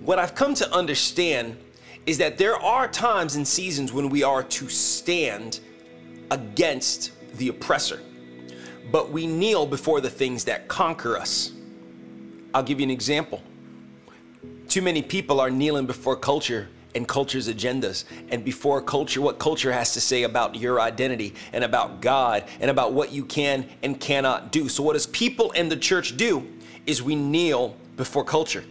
What 0.00 0.18
I've 0.18 0.34
come 0.34 0.54
to 0.54 0.72
understand 0.72 1.58
is 2.06 2.18
that 2.18 2.38
there 2.38 2.56
are 2.56 2.86
times 2.86 3.34
and 3.34 3.46
seasons 3.46 3.92
when 3.92 4.08
we 4.08 4.22
are 4.22 4.44
to 4.44 4.68
stand 4.68 5.60
against 6.30 7.12
the 7.38 7.48
oppressor, 7.48 8.00
but 8.92 9.10
we 9.10 9.26
kneel 9.26 9.66
before 9.66 10.00
the 10.00 10.10
things 10.10 10.44
that 10.44 10.68
conquer 10.68 11.16
us. 11.16 11.52
I'll 12.54 12.62
give 12.62 12.78
you 12.80 12.84
an 12.84 12.90
example. 12.90 13.42
Too 14.68 14.82
many 14.82 15.02
people 15.02 15.40
are 15.40 15.50
kneeling 15.50 15.86
before 15.86 16.16
culture 16.16 16.68
and 16.96 17.06
culture's 17.06 17.48
agendas 17.48 18.04
and 18.30 18.44
before 18.44 18.80
culture 18.80 19.20
what 19.20 19.38
culture 19.38 19.70
has 19.70 19.92
to 19.92 20.00
say 20.00 20.22
about 20.22 20.56
your 20.56 20.80
identity 20.80 21.34
and 21.52 21.62
about 21.62 22.00
God 22.00 22.44
and 22.58 22.70
about 22.70 22.92
what 22.94 23.12
you 23.12 23.24
can 23.24 23.68
and 23.82 24.00
cannot 24.00 24.50
do. 24.50 24.68
So 24.68 24.82
what 24.82 24.94
does 24.94 25.06
people 25.06 25.52
and 25.54 25.70
the 25.70 25.76
church 25.76 26.16
do 26.16 26.46
is 26.86 27.02
we 27.02 27.14
kneel 27.14 27.76
before 27.96 28.24
culture. 28.24 28.64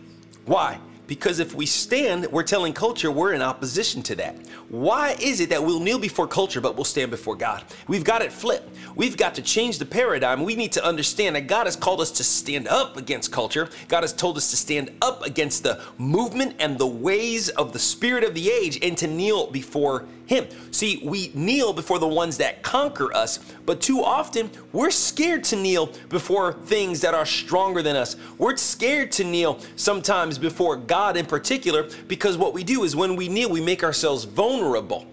Why? 0.46 0.80
Because 1.08 1.40
if 1.40 1.54
we 1.54 1.66
stand, 1.66 2.28
we're 2.32 2.44
telling 2.44 2.74
culture 2.74 3.12
we're 3.12 3.34
in 3.34 3.42
opposition 3.42 4.02
to 4.04 4.16
that. 4.16 4.36
Why 4.70 5.16
is 5.22 5.40
it 5.40 5.50
that 5.50 5.64
we'll 5.64 5.80
kneel 5.80 6.00
before 6.00 6.28
culture 6.28 6.62
but 6.62 6.76
we'll 6.76 6.84
stand 6.84 7.12
before 7.12 7.36
God? 7.36 7.64
We've 7.88 8.04
got 8.04 8.22
it 8.22 8.32
flipped. 8.32 8.76
We've 8.96 9.18
got 9.18 9.36
to 9.36 9.42
change 9.42 9.78
the 9.78 9.86
paradigm. 9.86 10.44
We 10.44 10.56
need 10.56 10.72
to 10.74 10.86
understand 10.86 11.36
that 11.36 11.48
God 11.48 11.68
has 11.68 11.76
called 11.76 12.02
us 12.02 12.12
to 12.12 12.24
stand 12.24 12.68
up 12.68 12.98
against 12.98 13.32
culture. 13.32 13.70
God 13.88 14.02
has 14.02 14.14
told 14.14 14.38
us 14.38 14.50
to 14.50 14.58
stand 14.58 14.92
up 15.02 15.24
against 15.24 15.64
the 15.64 15.82
movement 15.98 16.56
and 16.60 16.78
the 16.78 16.88
ways 16.88 17.50
of 17.50 17.74
the 17.74 17.80
spirit 17.80 18.24
of 18.24 18.34
the 18.34 18.50
age 18.50 18.80
and 18.82 18.98
to 18.98 19.08
kneel 19.08 19.52
before 19.52 20.06
him. 20.26 20.48
See, 20.72 21.02
we 21.04 21.32
kneel 21.34 21.74
before 21.74 22.00
the 22.00 22.08
ones 22.08 22.38
that 22.38 22.64
conquer 22.64 23.14
us, 23.16 23.40
but 23.66 23.82
too 23.82 24.04
often 24.04 24.50
we're 24.74 24.92
scared 24.92 25.44
to 25.46 25.56
kneel 25.56 25.92
before 26.10 26.54
things 26.54 27.02
that 27.02 27.14
are 27.14 27.26
stronger 27.26 27.82
than 27.82 27.96
us. 27.96 28.16
We're 28.38 28.58
scared 28.58 29.12
to 29.14 29.24
kneel 29.24 29.60
sometimes 29.76 30.38
before 30.38 30.76
God 30.76 31.18
in 31.18 31.26
particular 31.26 31.90
because 32.08 32.38
what 32.38 32.54
we 32.54 32.64
do 32.64 32.84
is 32.84 32.96
when 32.96 33.16
we 33.16 33.30
kneel, 33.30 33.50
we 33.50 33.62
make 33.62 33.84
ourselves 33.84 34.24
vulnerable. 34.24 35.06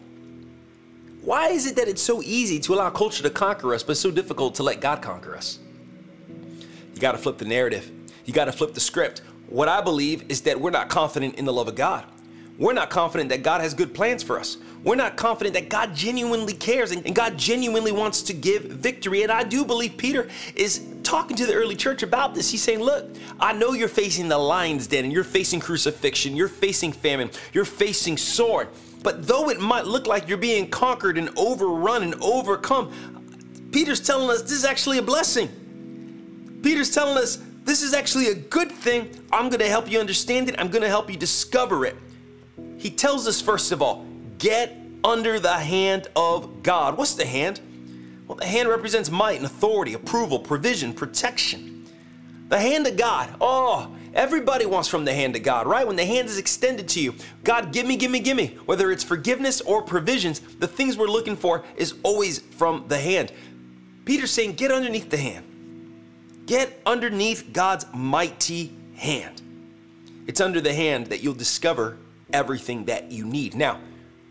Why 1.22 1.48
is 1.48 1.66
it 1.66 1.76
that 1.76 1.86
it's 1.86 2.02
so 2.02 2.20
easy 2.22 2.58
to 2.60 2.74
allow 2.74 2.90
culture 2.90 3.22
to 3.22 3.30
conquer 3.30 3.74
us, 3.74 3.82
but 3.82 3.96
so 3.96 4.10
difficult 4.10 4.56
to 4.56 4.64
let 4.64 4.80
God 4.80 5.02
conquer 5.02 5.36
us? 5.36 5.60
You 6.94 7.00
got 7.00 7.12
to 7.12 7.18
flip 7.18 7.38
the 7.38 7.44
narrative. 7.44 7.90
You 8.24 8.32
got 8.32 8.46
to 8.46 8.52
flip 8.52 8.74
the 8.74 8.80
script. 8.80 9.22
What 9.48 9.68
I 9.68 9.80
believe 9.80 10.30
is 10.30 10.42
that 10.42 10.60
we're 10.60 10.70
not 10.70 10.88
confident 10.88 11.36
in 11.36 11.44
the 11.44 11.52
love 11.52 11.68
of 11.68 11.74
God. 11.74 12.06
We're 12.58 12.74
not 12.74 12.90
confident 12.90 13.30
that 13.30 13.42
God 13.42 13.60
has 13.60 13.74
good 13.74 13.94
plans 13.94 14.22
for 14.22 14.38
us. 14.38 14.58
We're 14.84 14.96
not 14.96 15.16
confident 15.16 15.54
that 15.54 15.68
God 15.68 15.94
genuinely 15.94 16.52
cares 16.52 16.90
and 16.90 17.14
God 17.14 17.38
genuinely 17.38 17.92
wants 17.92 18.22
to 18.22 18.32
give 18.32 18.64
victory. 18.64 19.22
And 19.22 19.32
I 19.32 19.44
do 19.44 19.64
believe 19.64 19.96
Peter 19.96 20.28
is 20.54 20.86
talking 21.02 21.36
to 21.36 21.46
the 21.46 21.54
early 21.54 21.76
church 21.76 22.02
about 22.02 22.34
this. 22.34 22.50
He's 22.50 22.62
saying, 22.62 22.80
Look, 22.80 23.08
I 23.40 23.52
know 23.52 23.72
you're 23.72 23.88
facing 23.88 24.28
the 24.28 24.38
lion's 24.38 24.86
den 24.86 25.04
and 25.04 25.12
you're 25.12 25.24
facing 25.24 25.60
crucifixion, 25.60 26.36
you're 26.36 26.48
facing 26.48 26.92
famine, 26.92 27.30
you're 27.52 27.64
facing 27.64 28.16
sword. 28.16 28.68
But 29.02 29.26
though 29.26 29.48
it 29.50 29.60
might 29.60 29.86
look 29.86 30.06
like 30.06 30.28
you're 30.28 30.38
being 30.38 30.68
conquered 30.68 31.18
and 31.18 31.30
overrun 31.36 32.02
and 32.02 32.14
overcome, 32.16 32.92
Peter's 33.72 34.00
telling 34.00 34.30
us 34.30 34.42
this 34.42 34.52
is 34.52 34.64
actually 34.64 34.98
a 34.98 35.02
blessing. 35.02 36.60
Peter's 36.62 36.90
telling 36.90 37.16
us 37.18 37.38
this 37.64 37.82
is 37.82 37.94
actually 37.94 38.28
a 38.28 38.34
good 38.34 38.70
thing. 38.70 39.08
I'm 39.32 39.48
going 39.48 39.60
to 39.60 39.68
help 39.68 39.90
you 39.90 39.98
understand 39.98 40.48
it. 40.48 40.56
I'm 40.58 40.68
going 40.68 40.82
to 40.82 40.88
help 40.88 41.10
you 41.10 41.16
discover 41.16 41.86
it. 41.86 41.96
He 42.82 42.90
tells 42.90 43.28
us, 43.28 43.40
first 43.40 43.70
of 43.70 43.80
all, 43.80 44.04
get 44.38 44.76
under 45.04 45.38
the 45.38 45.52
hand 45.52 46.08
of 46.16 46.64
God. 46.64 46.98
What's 46.98 47.14
the 47.14 47.24
hand? 47.24 47.60
Well, 48.26 48.36
the 48.36 48.44
hand 48.44 48.68
represents 48.68 49.08
might 49.08 49.36
and 49.36 49.46
authority, 49.46 49.94
approval, 49.94 50.40
provision, 50.40 50.92
protection. 50.92 51.88
The 52.48 52.58
hand 52.58 52.88
of 52.88 52.96
God. 52.96 53.36
Oh, 53.40 53.94
everybody 54.14 54.66
wants 54.66 54.88
from 54.88 55.04
the 55.04 55.14
hand 55.14 55.36
of 55.36 55.44
God, 55.44 55.68
right? 55.68 55.86
When 55.86 55.94
the 55.94 56.04
hand 56.04 56.26
is 56.26 56.38
extended 56.38 56.88
to 56.88 57.00
you, 57.00 57.14
God, 57.44 57.72
give 57.72 57.86
me, 57.86 57.94
give 57.94 58.10
me, 58.10 58.18
give 58.18 58.36
me. 58.36 58.58
Whether 58.66 58.90
it's 58.90 59.04
forgiveness 59.04 59.60
or 59.60 59.82
provisions, 59.82 60.40
the 60.40 60.66
things 60.66 60.98
we're 60.98 61.06
looking 61.06 61.36
for 61.36 61.64
is 61.76 61.94
always 62.02 62.40
from 62.40 62.86
the 62.88 62.98
hand. 62.98 63.30
Peter's 64.04 64.32
saying, 64.32 64.54
get 64.54 64.72
underneath 64.72 65.08
the 65.08 65.18
hand. 65.18 65.46
Get 66.46 66.82
underneath 66.84 67.52
God's 67.52 67.86
mighty 67.94 68.74
hand. 68.96 69.40
It's 70.26 70.40
under 70.40 70.60
the 70.60 70.74
hand 70.74 71.06
that 71.06 71.22
you'll 71.22 71.34
discover 71.34 71.96
everything 72.32 72.84
that 72.86 73.10
you 73.10 73.24
need. 73.24 73.54
Now, 73.54 73.80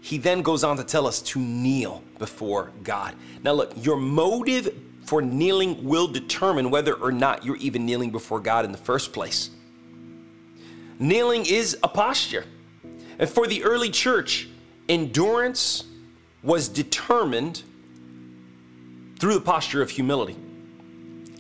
he 0.01 0.17
then 0.17 0.41
goes 0.41 0.63
on 0.63 0.77
to 0.77 0.84
tell 0.84 1.05
us 1.05 1.22
to 1.22 1.39
kneel 1.39 2.03
before 2.17 2.72
God. 2.84 3.15
Now, 3.43 3.53
look, 3.53 3.74
your 3.75 3.98
motive 3.98 4.74
for 5.05 5.22
kneeling 5.22 5.84
will 5.84 6.08
determine 6.08 6.72
whether 6.72 6.93
or 6.93 7.12
not 7.12 7.46
you're 7.46 7.58
even 7.58 7.86
kneeling 7.86 8.12
before 8.12 8.39
God 8.39 8.65
in 8.65 8.72
the 8.72 8.77
first 8.77 9.13
place. 9.13 9.51
Kneeling 11.00 11.46
is 11.46 11.77
a 11.84 11.88
posture. 11.88 12.46
And 13.20 13.29
for 13.29 13.48
the 13.48 13.63
early 13.63 13.89
church, 13.89 14.48
endurance 14.89 15.86
was 16.43 16.67
determined 16.67 17.63
through 19.20 19.36
the 19.36 19.41
posture 19.41 19.81
of 19.81 19.89
humility. 19.91 20.36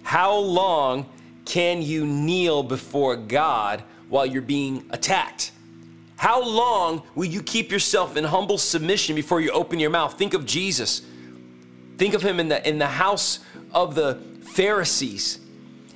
How 0.03 0.35
long 0.35 1.07
can 1.45 1.81
you 1.81 2.05
kneel 2.05 2.63
before 2.63 3.15
God 3.15 3.83
while 4.09 4.25
you're 4.25 4.41
being 4.41 4.85
attacked? 4.91 5.51
How 6.21 6.39
long 6.39 7.01
will 7.15 7.25
you 7.25 7.41
keep 7.41 7.71
yourself 7.71 8.15
in 8.15 8.23
humble 8.23 8.59
submission 8.59 9.15
before 9.15 9.41
you 9.41 9.49
open 9.49 9.79
your 9.79 9.89
mouth? 9.89 10.19
Think 10.19 10.35
of 10.35 10.45
Jesus. 10.45 11.01
Think 11.97 12.13
of 12.13 12.21
him 12.21 12.39
in 12.39 12.47
the, 12.47 12.69
in 12.69 12.77
the 12.77 12.85
house 12.85 13.39
of 13.73 13.95
the 13.95 14.21
Pharisees 14.43 15.39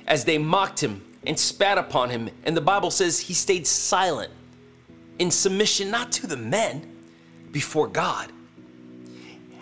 as 0.04 0.24
they 0.24 0.36
mocked 0.36 0.82
him 0.82 1.00
and 1.24 1.38
spat 1.38 1.78
upon 1.78 2.10
him. 2.10 2.28
And 2.42 2.56
the 2.56 2.60
Bible 2.60 2.90
says 2.90 3.20
he 3.20 3.34
stayed 3.34 3.68
silent 3.68 4.32
in 5.20 5.30
submission, 5.30 5.92
not 5.92 6.10
to 6.10 6.26
the 6.26 6.36
men, 6.36 6.96
before 7.52 7.86
God. 7.86 8.32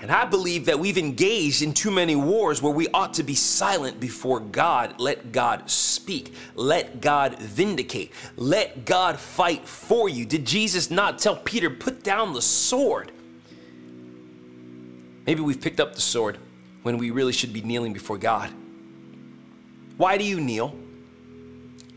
And 0.05 0.13
I 0.13 0.27
believe 0.27 0.67
that 0.67 0.79
we've 0.79 0.99
engaged 0.99 1.63
in 1.63 1.73
too 1.73 1.91
many 1.91 2.15
wars 2.15 2.61
where 2.61 2.75
we 2.75 2.89
ought 2.93 3.15
to 3.15 3.23
be 3.23 3.35
silent 3.35 4.01
before 4.01 4.39
God. 4.39 5.01
Let 5.01 5.33
God 5.33 5.71
speak. 5.71 6.35
Let 6.55 7.01
God 7.01 7.39
vindicate. 7.39 8.13
Let 8.37 8.85
God 8.85 9.19
fight 9.19 9.67
for 9.67 10.11
you. 10.11 10.27
Did 10.27 10.45
Jesus 10.45 10.91
not 10.91 11.19
tell 11.19 11.37
Peter, 11.37 11.71
put 11.71 12.05
down 12.05 12.35
the 12.35 12.43
sword? 12.43 13.13
Maybe 15.27 15.41
we've 15.41 15.59
picked 15.59 15.81
up 15.81 15.95
the 15.95 16.03
sword 16.03 16.37
when 16.83 16.99
we 16.99 17.11
really 17.11 17.33
should 17.33 17.55
be 17.55 17.63
kneeling 17.63 17.95
before 17.95 18.19
God. 18.19 18.51
Why 19.97 20.19
do 20.19 20.25
you 20.25 20.39
kneel? 20.39 20.77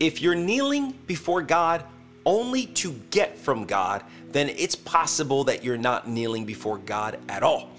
If 0.00 0.22
you're 0.22 0.34
kneeling 0.34 0.92
before 1.06 1.42
God 1.42 1.84
only 2.24 2.68
to 2.68 2.92
get 3.10 3.36
from 3.36 3.66
God, 3.66 4.02
then 4.30 4.48
it's 4.48 4.76
possible 4.76 5.44
that 5.44 5.62
you're 5.62 5.76
not 5.76 6.08
kneeling 6.08 6.46
before 6.46 6.78
God 6.78 7.18
at 7.28 7.42
all. 7.42 7.74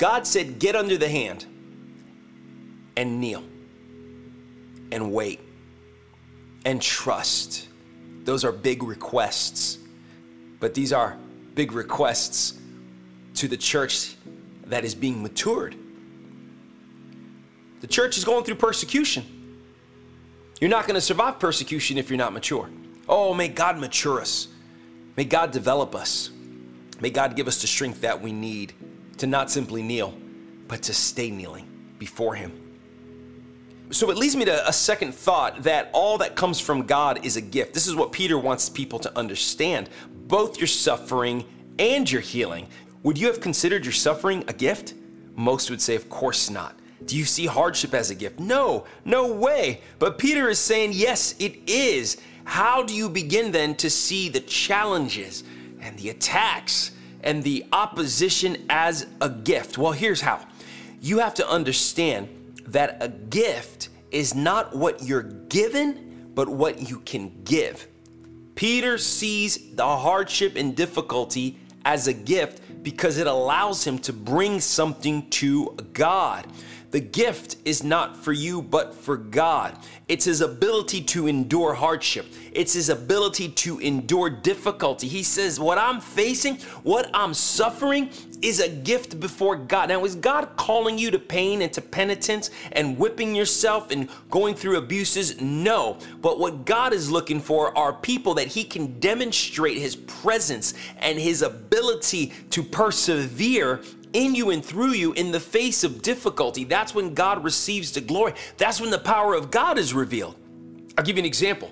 God 0.00 0.26
said, 0.26 0.58
Get 0.58 0.76
under 0.76 0.96
the 0.96 1.10
hand 1.10 1.44
and 2.96 3.20
kneel 3.20 3.44
and 4.90 5.12
wait 5.12 5.40
and 6.64 6.80
trust. 6.80 7.68
Those 8.24 8.42
are 8.42 8.50
big 8.50 8.82
requests, 8.82 9.76
but 10.58 10.72
these 10.72 10.94
are 10.94 11.18
big 11.54 11.72
requests 11.72 12.58
to 13.34 13.46
the 13.46 13.58
church 13.58 14.16
that 14.64 14.86
is 14.86 14.94
being 14.94 15.22
matured. 15.22 15.76
The 17.82 17.86
church 17.86 18.16
is 18.16 18.24
going 18.24 18.44
through 18.44 18.54
persecution. 18.54 19.58
You're 20.62 20.70
not 20.70 20.86
going 20.86 20.94
to 20.94 21.02
survive 21.02 21.38
persecution 21.38 21.98
if 21.98 22.08
you're 22.08 22.16
not 22.16 22.32
mature. 22.32 22.70
Oh, 23.06 23.34
may 23.34 23.48
God 23.48 23.78
mature 23.78 24.22
us. 24.22 24.48
May 25.18 25.24
God 25.24 25.50
develop 25.50 25.94
us. 25.94 26.30
May 27.00 27.10
God 27.10 27.36
give 27.36 27.46
us 27.46 27.60
the 27.60 27.66
strength 27.66 28.00
that 28.00 28.22
we 28.22 28.32
need 28.32 28.72
to 29.20 29.26
not 29.26 29.50
simply 29.50 29.82
kneel, 29.82 30.14
but 30.66 30.82
to 30.82 30.94
stay 30.94 31.30
kneeling 31.30 31.68
before 31.98 32.34
Him. 32.34 32.52
So 33.90 34.10
it 34.10 34.16
leads 34.16 34.36
me 34.36 34.44
to 34.44 34.68
a 34.68 34.72
second 34.72 35.14
thought 35.14 35.64
that 35.64 35.90
all 35.92 36.18
that 36.18 36.36
comes 36.36 36.60
from 36.60 36.86
God 36.86 37.24
is 37.24 37.36
a 37.36 37.40
gift. 37.40 37.74
This 37.74 37.86
is 37.86 37.94
what 37.94 38.12
Peter 38.12 38.38
wants 38.38 38.68
people 38.68 38.98
to 39.00 39.18
understand 39.18 39.90
both 40.28 40.58
your 40.58 40.68
suffering 40.68 41.44
and 41.78 42.10
your 42.10 42.20
healing. 42.20 42.68
Would 43.02 43.18
you 43.18 43.26
have 43.26 43.40
considered 43.40 43.84
your 43.84 43.92
suffering 43.92 44.44
a 44.46 44.52
gift? 44.52 44.94
Most 45.34 45.70
would 45.70 45.82
say, 45.82 45.96
of 45.96 46.08
course 46.08 46.50
not. 46.50 46.78
Do 47.04 47.16
you 47.16 47.24
see 47.24 47.46
hardship 47.46 47.94
as 47.94 48.10
a 48.10 48.14
gift? 48.14 48.38
No, 48.38 48.84
no 49.04 49.32
way. 49.32 49.80
But 49.98 50.18
Peter 50.18 50.48
is 50.48 50.58
saying, 50.58 50.92
yes, 50.92 51.34
it 51.38 51.56
is. 51.68 52.18
How 52.44 52.82
do 52.82 52.94
you 52.94 53.08
begin 53.08 53.50
then 53.50 53.74
to 53.76 53.90
see 53.90 54.28
the 54.28 54.40
challenges 54.40 55.42
and 55.80 55.98
the 55.98 56.10
attacks 56.10 56.92
and 57.22 57.42
the 57.42 57.64
opposition 57.72 58.66
as 58.68 59.06
a 59.20 59.28
gift? 59.28 59.78
Well, 59.78 59.92
here's 59.92 60.20
how 60.20 60.46
you 61.00 61.18
have 61.18 61.34
to 61.34 61.48
understand 61.48 62.28
that 62.66 62.98
a 63.00 63.08
gift 63.08 63.88
is 64.10 64.34
not 64.34 64.76
what 64.76 65.02
you're 65.02 65.22
given, 65.22 66.30
but 66.34 66.48
what 66.48 66.88
you 66.88 67.00
can 67.00 67.42
give. 67.44 67.86
Peter 68.54 68.98
sees 68.98 69.74
the 69.74 69.86
hardship 69.86 70.56
and 70.56 70.76
difficulty 70.76 71.58
as 71.84 72.06
a 72.06 72.12
gift 72.12 72.60
because 72.82 73.18
it 73.18 73.26
allows 73.26 73.86
him 73.86 73.98
to 73.98 74.12
bring 74.12 74.60
something 74.60 75.28
to 75.30 75.76
God. 75.92 76.46
The 76.90 77.00
gift 77.00 77.56
is 77.64 77.84
not 77.84 78.16
for 78.16 78.32
you, 78.32 78.62
but 78.62 78.94
for 78.94 79.16
God. 79.16 79.76
It's 80.08 80.24
his 80.24 80.40
ability 80.40 81.02
to 81.02 81.28
endure 81.28 81.74
hardship. 81.74 82.26
It's 82.52 82.72
his 82.72 82.88
ability 82.88 83.50
to 83.50 83.78
endure 83.78 84.28
difficulty. 84.28 85.06
He 85.06 85.22
says, 85.22 85.60
What 85.60 85.78
I'm 85.78 86.00
facing, 86.00 86.56
what 86.82 87.08
I'm 87.14 87.32
suffering, 87.32 88.10
is 88.42 88.58
a 88.58 88.68
gift 88.68 89.20
before 89.20 89.54
God. 89.54 89.90
Now, 89.90 90.04
is 90.04 90.16
God 90.16 90.56
calling 90.56 90.98
you 90.98 91.12
to 91.12 91.18
pain 91.18 91.62
and 91.62 91.72
to 91.74 91.80
penitence 91.80 92.50
and 92.72 92.98
whipping 92.98 93.36
yourself 93.36 93.92
and 93.92 94.08
going 94.28 94.56
through 94.56 94.78
abuses? 94.78 95.40
No. 95.40 95.98
But 96.20 96.40
what 96.40 96.64
God 96.64 96.92
is 96.92 97.08
looking 97.08 97.40
for 97.40 97.76
are 97.78 97.92
people 97.92 98.34
that 98.34 98.48
He 98.48 98.64
can 98.64 98.98
demonstrate 98.98 99.78
His 99.78 99.94
presence 99.94 100.74
and 100.98 101.20
His 101.20 101.42
ability 101.42 102.32
to 102.50 102.64
persevere 102.64 103.80
in 104.12 104.34
you 104.34 104.50
and 104.50 104.64
through 104.64 104.92
you 104.92 105.12
in 105.12 105.30
the 105.30 105.40
face 105.40 105.84
of 105.84 106.02
difficulty. 106.02 106.64
That's 106.64 106.94
when 106.94 107.14
God 107.14 107.44
receives 107.44 107.92
the 107.92 108.00
glory. 108.00 108.34
That's 108.56 108.80
when 108.80 108.90
the 108.90 108.98
power 108.98 109.34
of 109.34 109.50
God 109.50 109.78
is 109.78 109.94
revealed. 109.94 110.36
I'll 110.96 111.04
give 111.04 111.16
you 111.16 111.22
an 111.22 111.26
example. 111.26 111.70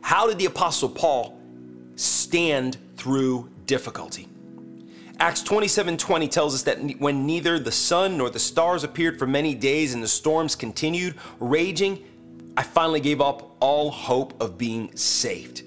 How 0.00 0.26
did 0.26 0.38
the 0.38 0.46
Apostle 0.46 0.88
Paul 0.88 1.38
stand 1.96 2.78
through 2.96 3.48
difficulty? 3.66 4.28
Acts 5.20 5.42
27 5.42 5.98
20 5.98 6.28
tells 6.28 6.54
us 6.54 6.62
that 6.62 6.78
when 6.98 7.26
neither 7.26 7.58
the 7.58 7.70
sun 7.70 8.16
nor 8.16 8.30
the 8.30 8.38
stars 8.38 8.84
appeared 8.84 9.18
for 9.18 9.26
many 9.26 9.54
days 9.54 9.92
and 9.92 10.02
the 10.02 10.08
storms 10.08 10.56
continued 10.56 11.14
raging, 11.38 12.02
I 12.56 12.62
finally 12.62 13.00
gave 13.00 13.20
up 13.20 13.56
all 13.60 13.90
hope 13.90 14.40
of 14.40 14.56
being 14.56 14.96
saved. 14.96 15.62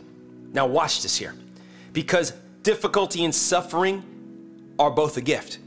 Now, 0.51 0.65
watch 0.65 1.01
this 1.03 1.17
here. 1.17 1.35
Because 1.93 2.33
difficulty 2.63 3.23
and 3.25 3.33
suffering 3.33 4.03
are 4.79 4.91
both 4.91 5.17
a 5.17 5.21
gift, 5.21 5.59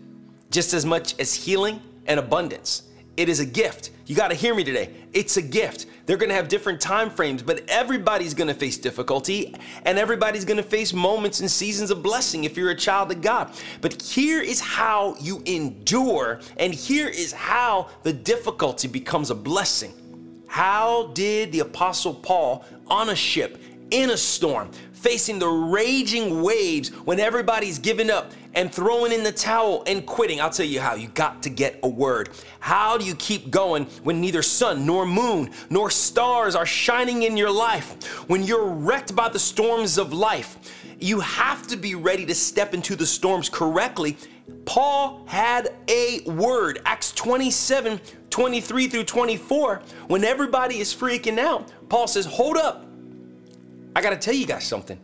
just 0.51 0.75
as 0.75 0.85
much 0.85 1.19
as 1.19 1.35
healing 1.35 1.81
and 2.07 2.19
abundance. 2.19 2.85
It 3.17 3.29
is 3.29 3.41
a 3.41 3.47
gift. 3.47 3.91
You 4.07 4.15
got 4.15 4.29
to 4.29 4.35
hear 4.35 4.55
me 4.55 4.63
today. 4.63 4.91
It's 5.13 5.37
a 5.37 5.43
gift. 5.43 5.87
They're 6.05 6.19
going 6.19 6.29
to 6.29 6.35
have 6.35 6.49
different 6.49 6.81
time 6.81 7.11
frames, 7.11 7.43
but 7.43 7.69
everybody's 7.69 8.35
going 8.35 8.49
to 8.49 8.55
face 8.55 8.79
difficulty 8.79 9.55
and 9.85 9.99
everybody's 9.99 10.45
going 10.45 10.59
to 10.59 10.63
face 10.63 10.93
moments 10.93 11.41
and 11.41 11.51
seasons 11.51 11.91
of 11.91 12.03
blessing 12.03 12.45
if 12.45 12.57
you're 12.57 12.71
a 12.71 12.77
child 12.77 13.11
of 13.11 13.23
God. 13.23 13.53
But 13.81 14.01
here 14.01 14.41
is 14.41 14.61
how 14.61 15.17
you 15.19 15.43
endure, 15.47 16.41
and 16.59 16.73
here 16.73 17.09
is 17.09 17.33
how 17.33 17.89
the 18.03 18.13
difficulty 18.13 18.87
becomes 18.87 19.31
a 19.31 19.35
blessing. 19.35 19.93
How 20.47 21.09
did 21.09 21.51
the 21.53 21.61
Apostle 21.61 22.15
Paul 22.15 22.65
on 22.87 23.09
a 23.09 23.17
ship 23.17 23.61
in 23.91 24.11
a 24.11 24.17
storm, 24.17 24.71
facing 25.07 25.39
the 25.39 25.47
raging 25.47 26.43
waves 26.43 26.89
when 27.05 27.21
everybody's 27.21 27.79
giving 27.79 28.11
up 28.11 28.33
and 28.55 28.75
throwing 28.75 29.13
in 29.13 29.23
the 29.23 29.31
towel 29.31 29.85
and 29.87 30.05
quitting. 30.05 30.41
I'll 30.41 30.51
tell 30.51 30.67
you 30.67 30.81
how. 30.81 30.97
You 30.97 31.07
got 31.07 31.45
to 31.45 31.49
get 31.49 31.79
a 31.85 31.89
word. 31.89 32.31
How 32.59 32.99
do 32.99 33.05
you 33.05 33.15
keep 33.15 33.49
going 33.49 33.85
when 34.03 34.21
neither 34.21 34.43
sun 34.43 34.85
nor 34.85 35.07
moon 35.07 35.53
nor 35.71 35.91
stars 35.91 36.57
are 36.57 36.67
shining 36.67 37.23
in 37.23 37.37
your 37.37 37.53
life? 37.53 38.05
When 38.29 38.43
you're 38.43 38.67
wrecked 38.67 39.15
by 39.15 39.29
the 39.29 39.39
storms 39.39 39.97
of 39.97 40.13
life, 40.13 40.59
you 40.99 41.21
have 41.21 41.69
to 41.69 41.77
be 41.77 41.95
ready 41.95 42.27
to 42.27 42.35
step 42.35 42.75
into 42.75 42.97
the 42.97 43.07
storms 43.07 43.49
correctly. 43.49 44.17
Paul 44.65 45.25
had 45.29 45.69
a 45.87 46.23
word. 46.23 46.81
Acts 46.85 47.13
27 47.13 48.01
23 48.31 48.89
through 48.89 49.05
24. 49.05 49.83
When 50.09 50.25
everybody 50.25 50.81
is 50.81 50.93
freaking 50.93 51.39
out, 51.39 51.71
Paul 51.89 52.09
says, 52.09 52.27
Hold 52.27 52.57
up. 52.57 52.86
I 53.97 54.03
got 54.03 54.11
to 54.11 54.19
tell 54.19 54.35
you 54.35 54.45
guys 54.45 54.65
something. 54.65 54.99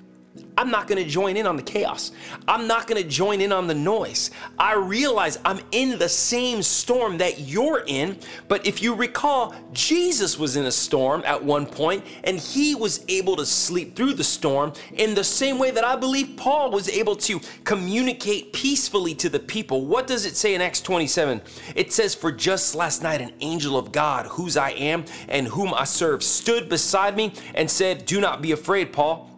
I'm 0.56 0.70
not 0.70 0.86
gonna 0.86 1.04
join 1.04 1.36
in 1.36 1.46
on 1.46 1.56
the 1.56 1.62
chaos. 1.62 2.12
I'm 2.48 2.66
not 2.66 2.86
gonna 2.86 3.02
join 3.02 3.40
in 3.40 3.52
on 3.52 3.66
the 3.66 3.74
noise. 3.74 4.30
I 4.58 4.74
realize 4.74 5.38
I'm 5.44 5.60
in 5.72 5.98
the 5.98 6.08
same 6.08 6.62
storm 6.62 7.18
that 7.18 7.40
you're 7.40 7.84
in, 7.86 8.18
but 8.48 8.66
if 8.66 8.82
you 8.82 8.94
recall, 8.94 9.54
Jesus 9.72 10.38
was 10.38 10.56
in 10.56 10.66
a 10.66 10.72
storm 10.72 11.22
at 11.26 11.42
one 11.42 11.66
point 11.66 12.04
and 12.24 12.38
he 12.38 12.74
was 12.74 13.04
able 13.08 13.36
to 13.36 13.44
sleep 13.44 13.94
through 13.96 14.14
the 14.14 14.24
storm 14.24 14.72
in 14.94 15.14
the 15.14 15.24
same 15.24 15.58
way 15.58 15.70
that 15.70 15.84
I 15.84 15.96
believe 15.96 16.36
Paul 16.36 16.70
was 16.70 16.88
able 16.88 17.16
to 17.16 17.40
communicate 17.64 18.52
peacefully 18.52 19.14
to 19.16 19.28
the 19.28 19.40
people. 19.40 19.84
What 19.84 20.06
does 20.06 20.24
it 20.24 20.36
say 20.36 20.54
in 20.54 20.60
Acts 20.60 20.80
27? 20.80 21.42
It 21.74 21.92
says, 21.92 22.14
For 22.14 22.32
just 22.32 22.74
last 22.74 23.02
night, 23.02 23.20
an 23.20 23.32
angel 23.40 23.76
of 23.76 23.92
God, 23.92 24.26
whose 24.26 24.56
I 24.56 24.70
am 24.70 25.04
and 25.28 25.48
whom 25.48 25.74
I 25.74 25.84
serve, 25.84 26.22
stood 26.22 26.68
beside 26.68 27.16
me 27.16 27.32
and 27.54 27.70
said, 27.70 28.06
Do 28.06 28.20
not 28.20 28.40
be 28.40 28.52
afraid, 28.52 28.92
Paul. 28.92 29.31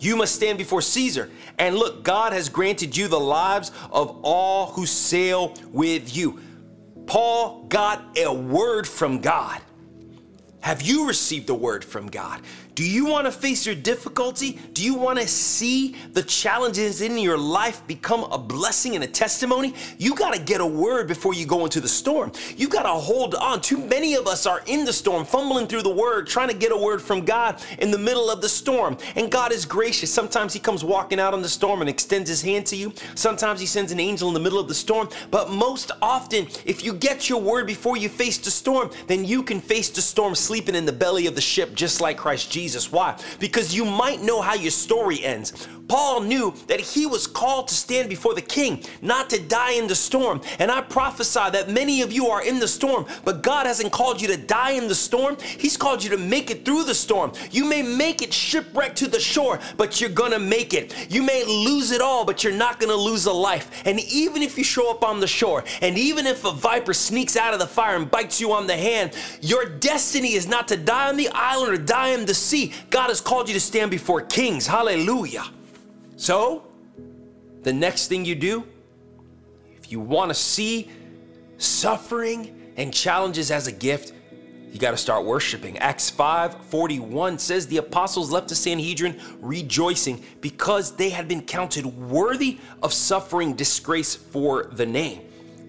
You 0.00 0.16
must 0.16 0.34
stand 0.34 0.58
before 0.58 0.80
Caesar. 0.80 1.30
And 1.58 1.76
look, 1.76 2.02
God 2.02 2.32
has 2.32 2.48
granted 2.48 2.96
you 2.96 3.06
the 3.06 3.20
lives 3.20 3.70
of 3.92 4.18
all 4.22 4.66
who 4.72 4.86
sail 4.86 5.54
with 5.70 6.16
you. 6.16 6.40
Paul 7.06 7.64
got 7.68 8.16
a 8.18 8.32
word 8.32 8.88
from 8.88 9.20
God. 9.20 9.60
Have 10.60 10.82
you 10.82 11.06
received 11.06 11.50
a 11.50 11.54
word 11.54 11.84
from 11.84 12.06
God? 12.06 12.40
Do 12.80 12.88
you 12.88 13.04
want 13.04 13.26
to 13.26 13.30
face 13.30 13.66
your 13.66 13.74
difficulty? 13.74 14.58
Do 14.72 14.82
you 14.82 14.94
want 14.94 15.18
to 15.18 15.28
see 15.28 15.96
the 16.14 16.22
challenges 16.22 17.02
in 17.02 17.18
your 17.18 17.36
life 17.36 17.86
become 17.86 18.24
a 18.32 18.38
blessing 18.38 18.94
and 18.94 19.04
a 19.04 19.06
testimony? 19.06 19.74
You 19.98 20.14
got 20.14 20.32
to 20.32 20.40
get 20.40 20.62
a 20.62 20.66
word 20.66 21.06
before 21.06 21.34
you 21.34 21.44
go 21.44 21.64
into 21.64 21.82
the 21.82 21.88
storm. 21.88 22.32
You 22.56 22.70
got 22.70 22.84
to 22.84 22.88
hold 22.88 23.34
on. 23.34 23.60
Too 23.60 23.76
many 23.76 24.14
of 24.14 24.26
us 24.26 24.46
are 24.46 24.62
in 24.64 24.86
the 24.86 24.94
storm, 24.94 25.26
fumbling 25.26 25.66
through 25.66 25.82
the 25.82 25.94
word, 25.94 26.26
trying 26.26 26.48
to 26.48 26.54
get 26.54 26.72
a 26.72 26.76
word 26.76 27.02
from 27.02 27.26
God 27.26 27.62
in 27.80 27.90
the 27.90 27.98
middle 27.98 28.30
of 28.30 28.40
the 28.40 28.48
storm. 28.48 28.96
And 29.14 29.30
God 29.30 29.52
is 29.52 29.66
gracious. 29.66 30.10
Sometimes 30.10 30.54
He 30.54 30.58
comes 30.58 30.82
walking 30.82 31.20
out 31.20 31.34
on 31.34 31.42
the 31.42 31.50
storm 31.50 31.82
and 31.82 31.90
extends 31.90 32.30
His 32.30 32.40
hand 32.40 32.64
to 32.68 32.76
you. 32.76 32.94
Sometimes 33.14 33.60
He 33.60 33.66
sends 33.66 33.92
an 33.92 34.00
angel 34.00 34.28
in 34.28 34.32
the 34.32 34.40
middle 34.40 34.58
of 34.58 34.68
the 34.68 34.74
storm. 34.74 35.10
But 35.30 35.50
most 35.50 35.90
often, 36.00 36.46
if 36.64 36.82
you 36.82 36.94
get 36.94 37.28
your 37.28 37.42
word 37.42 37.66
before 37.66 37.98
you 37.98 38.08
face 38.08 38.38
the 38.38 38.50
storm, 38.50 38.90
then 39.06 39.26
you 39.26 39.42
can 39.42 39.60
face 39.60 39.90
the 39.90 40.00
storm 40.00 40.34
sleeping 40.34 40.74
in 40.74 40.86
the 40.86 40.92
belly 40.92 41.26
of 41.26 41.34
the 41.34 41.42
ship 41.42 41.74
just 41.74 42.00
like 42.00 42.16
Christ 42.16 42.50
Jesus. 42.50 42.69
Jesus. 42.70 42.92
Why? 42.92 43.18
Because 43.40 43.74
you 43.74 43.84
might 43.84 44.22
know 44.22 44.40
how 44.40 44.54
your 44.54 44.70
story 44.70 45.24
ends. 45.24 45.66
Paul 45.90 46.20
knew 46.20 46.54
that 46.68 46.80
he 46.80 47.04
was 47.04 47.26
called 47.26 47.66
to 47.66 47.74
stand 47.74 48.08
before 48.08 48.32
the 48.32 48.40
king, 48.40 48.84
not 49.02 49.28
to 49.30 49.40
die 49.40 49.72
in 49.72 49.88
the 49.88 49.96
storm. 49.96 50.40
And 50.60 50.70
I 50.70 50.82
prophesy 50.82 51.50
that 51.50 51.68
many 51.68 52.00
of 52.02 52.12
you 52.12 52.28
are 52.28 52.44
in 52.44 52.60
the 52.60 52.68
storm, 52.68 53.06
but 53.24 53.42
God 53.42 53.66
hasn't 53.66 53.90
called 53.90 54.22
you 54.22 54.28
to 54.28 54.36
die 54.36 54.70
in 54.70 54.86
the 54.86 54.94
storm. 54.94 55.36
He's 55.40 55.76
called 55.76 56.04
you 56.04 56.10
to 56.10 56.16
make 56.16 56.48
it 56.48 56.64
through 56.64 56.84
the 56.84 56.94
storm. 56.94 57.32
You 57.50 57.64
may 57.64 57.82
make 57.82 58.22
it 58.22 58.32
shipwrecked 58.32 58.98
to 58.98 59.08
the 59.08 59.18
shore, 59.18 59.58
but 59.76 60.00
you're 60.00 60.10
gonna 60.10 60.38
make 60.38 60.74
it. 60.74 60.94
You 61.10 61.24
may 61.24 61.44
lose 61.44 61.90
it 61.90 62.00
all, 62.00 62.24
but 62.24 62.44
you're 62.44 62.52
not 62.52 62.78
gonna 62.78 62.94
lose 62.94 63.26
a 63.26 63.32
life. 63.32 63.82
And 63.84 63.98
even 63.98 64.42
if 64.42 64.56
you 64.56 64.62
show 64.62 64.92
up 64.92 65.02
on 65.02 65.18
the 65.18 65.26
shore, 65.26 65.64
and 65.80 65.98
even 65.98 66.24
if 66.24 66.44
a 66.44 66.52
viper 66.52 66.94
sneaks 66.94 67.36
out 67.36 67.52
of 67.52 67.58
the 67.58 67.66
fire 67.66 67.96
and 67.96 68.08
bites 68.08 68.40
you 68.40 68.52
on 68.52 68.68
the 68.68 68.76
hand, 68.76 69.16
your 69.40 69.64
destiny 69.64 70.34
is 70.34 70.46
not 70.46 70.68
to 70.68 70.76
die 70.76 71.08
on 71.08 71.16
the 71.16 71.30
island 71.30 71.72
or 71.72 71.78
die 71.78 72.10
in 72.10 72.26
the 72.26 72.34
sea. 72.34 72.72
God 72.90 73.08
has 73.08 73.20
called 73.20 73.48
you 73.48 73.54
to 73.54 73.60
stand 73.60 73.90
before 73.90 74.20
kings. 74.20 74.68
Hallelujah. 74.68 75.46
So, 76.20 76.64
the 77.62 77.72
next 77.72 78.08
thing 78.08 78.26
you 78.26 78.34
do, 78.34 78.66
if 79.74 79.90
you 79.90 80.00
want 80.00 80.28
to 80.28 80.34
see 80.34 80.90
suffering 81.56 82.74
and 82.76 82.92
challenges 82.92 83.50
as 83.50 83.68
a 83.68 83.72
gift, 83.72 84.12
you 84.70 84.78
got 84.78 84.90
to 84.90 84.98
start 84.98 85.24
worshiping. 85.24 85.78
Acts 85.78 86.10
5:41 86.10 87.40
says 87.40 87.66
the 87.68 87.78
apostles 87.78 88.30
left 88.30 88.48
the 88.48 88.54
Sanhedrin 88.54 89.18
rejoicing 89.40 90.22
because 90.42 90.94
they 90.94 91.08
had 91.08 91.26
been 91.26 91.40
counted 91.40 91.86
worthy 91.86 92.58
of 92.82 92.92
suffering 92.92 93.54
disgrace 93.54 94.14
for 94.14 94.64
the 94.72 94.84
name. 94.84 95.22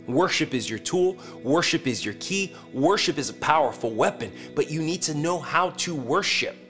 Worship 0.05 0.53
is 0.53 0.69
your 0.69 0.79
tool, 0.79 1.17
worship 1.45 1.87
is 1.87 2.03
your 2.03 2.15
key, 2.15 2.53
worship 2.73 3.17
is 3.17 3.29
a 3.29 3.35
powerful 3.35 3.91
weapon, 3.91 4.33
but 4.53 4.69
you 4.69 4.81
need 4.81 5.01
to 5.03 5.13
know 5.13 5.39
how 5.39 5.69
to 5.69 5.95
worship. 5.95 6.60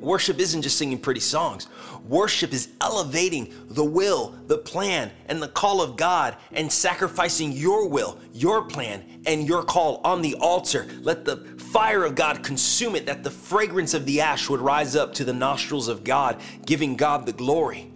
Worship 0.00 0.38
isn't 0.38 0.62
just 0.62 0.76
singing 0.76 0.98
pretty 0.98 1.20
songs. 1.20 1.68
Worship 2.06 2.52
is 2.52 2.68
elevating 2.80 3.52
the 3.68 3.84
will, 3.84 4.34
the 4.46 4.58
plan, 4.58 5.10
and 5.26 5.42
the 5.42 5.48
call 5.48 5.80
of 5.80 5.96
God 5.96 6.36
and 6.52 6.70
sacrificing 6.70 7.52
your 7.52 7.88
will, 7.88 8.18
your 8.32 8.62
plan, 8.64 9.04
and 9.26 9.46
your 9.46 9.62
call 9.62 10.00
on 10.04 10.22
the 10.22 10.34
altar. 10.36 10.86
Let 11.00 11.24
the 11.24 11.38
fire 11.72 12.04
of 12.04 12.14
God 12.14 12.42
consume 12.42 12.94
it, 12.94 13.06
that 13.06 13.24
the 13.24 13.30
fragrance 13.30 13.94
of 13.94 14.06
the 14.06 14.20
ash 14.20 14.48
would 14.48 14.60
rise 14.60 14.94
up 14.94 15.14
to 15.14 15.24
the 15.24 15.32
nostrils 15.32 15.88
of 15.88 16.04
God, 16.04 16.40
giving 16.64 16.96
God 16.96 17.26
the 17.26 17.32
glory. 17.32 17.90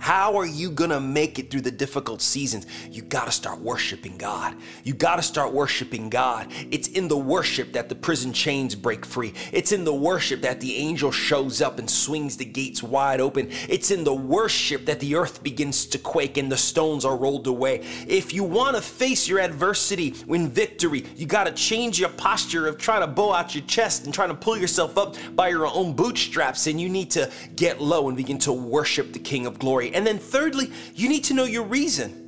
How 0.00 0.36
are 0.38 0.46
you 0.46 0.70
gonna 0.70 0.98
make 0.98 1.38
it 1.38 1.50
through 1.50 1.60
the 1.60 1.70
difficult 1.70 2.22
seasons? 2.22 2.66
You 2.90 3.02
gotta 3.02 3.30
start 3.30 3.60
worshiping 3.60 4.16
God. 4.16 4.56
You 4.82 4.94
gotta 4.94 5.20
start 5.20 5.52
worshiping 5.52 6.08
God. 6.08 6.48
It's 6.70 6.88
in 6.88 7.06
the 7.06 7.18
worship 7.18 7.74
that 7.74 7.90
the 7.90 7.94
prison 7.94 8.32
chains 8.32 8.74
break 8.74 9.04
free. 9.04 9.34
It's 9.52 9.72
in 9.72 9.84
the 9.84 9.94
worship 9.94 10.40
that 10.40 10.60
the 10.60 10.76
angel 10.76 11.12
shows 11.12 11.60
up 11.60 11.78
and 11.78 11.88
swings 11.88 12.38
the 12.38 12.46
gates 12.46 12.82
wide 12.82 13.20
open. 13.20 13.50
It's 13.68 13.90
in 13.90 14.04
the 14.04 14.14
worship 14.14 14.86
that 14.86 15.00
the 15.00 15.16
earth 15.16 15.42
begins 15.42 15.84
to 15.86 15.98
quake 15.98 16.38
and 16.38 16.50
the 16.50 16.56
stones 16.56 17.04
are 17.04 17.16
rolled 17.16 17.46
away. 17.46 17.82
If 18.08 18.32
you 18.32 18.42
wanna 18.42 18.80
face 18.80 19.28
your 19.28 19.38
adversity 19.38 20.14
in 20.28 20.48
victory, 20.48 21.04
you 21.14 21.26
gotta 21.26 21.52
change 21.52 22.00
your 22.00 22.08
posture 22.08 22.66
of 22.66 22.78
trying 22.78 23.02
to 23.02 23.06
bow 23.06 23.32
out 23.32 23.54
your 23.54 23.64
chest 23.64 24.06
and 24.06 24.14
trying 24.14 24.30
to 24.30 24.34
pull 24.34 24.56
yourself 24.56 24.96
up 24.96 25.16
by 25.34 25.50
your 25.50 25.66
own 25.66 25.92
bootstraps, 25.92 26.66
and 26.66 26.80
you 26.80 26.88
need 26.88 27.10
to 27.10 27.30
get 27.54 27.82
low 27.82 28.08
and 28.08 28.16
begin 28.16 28.38
to 28.38 28.52
worship 28.52 29.12
the 29.12 29.18
King 29.18 29.44
of 29.44 29.58
Glory. 29.58 29.89
And 29.94 30.06
then, 30.06 30.18
thirdly, 30.18 30.70
you 30.94 31.08
need 31.08 31.24
to 31.24 31.34
know 31.34 31.44
your 31.44 31.64
reason. 31.64 32.20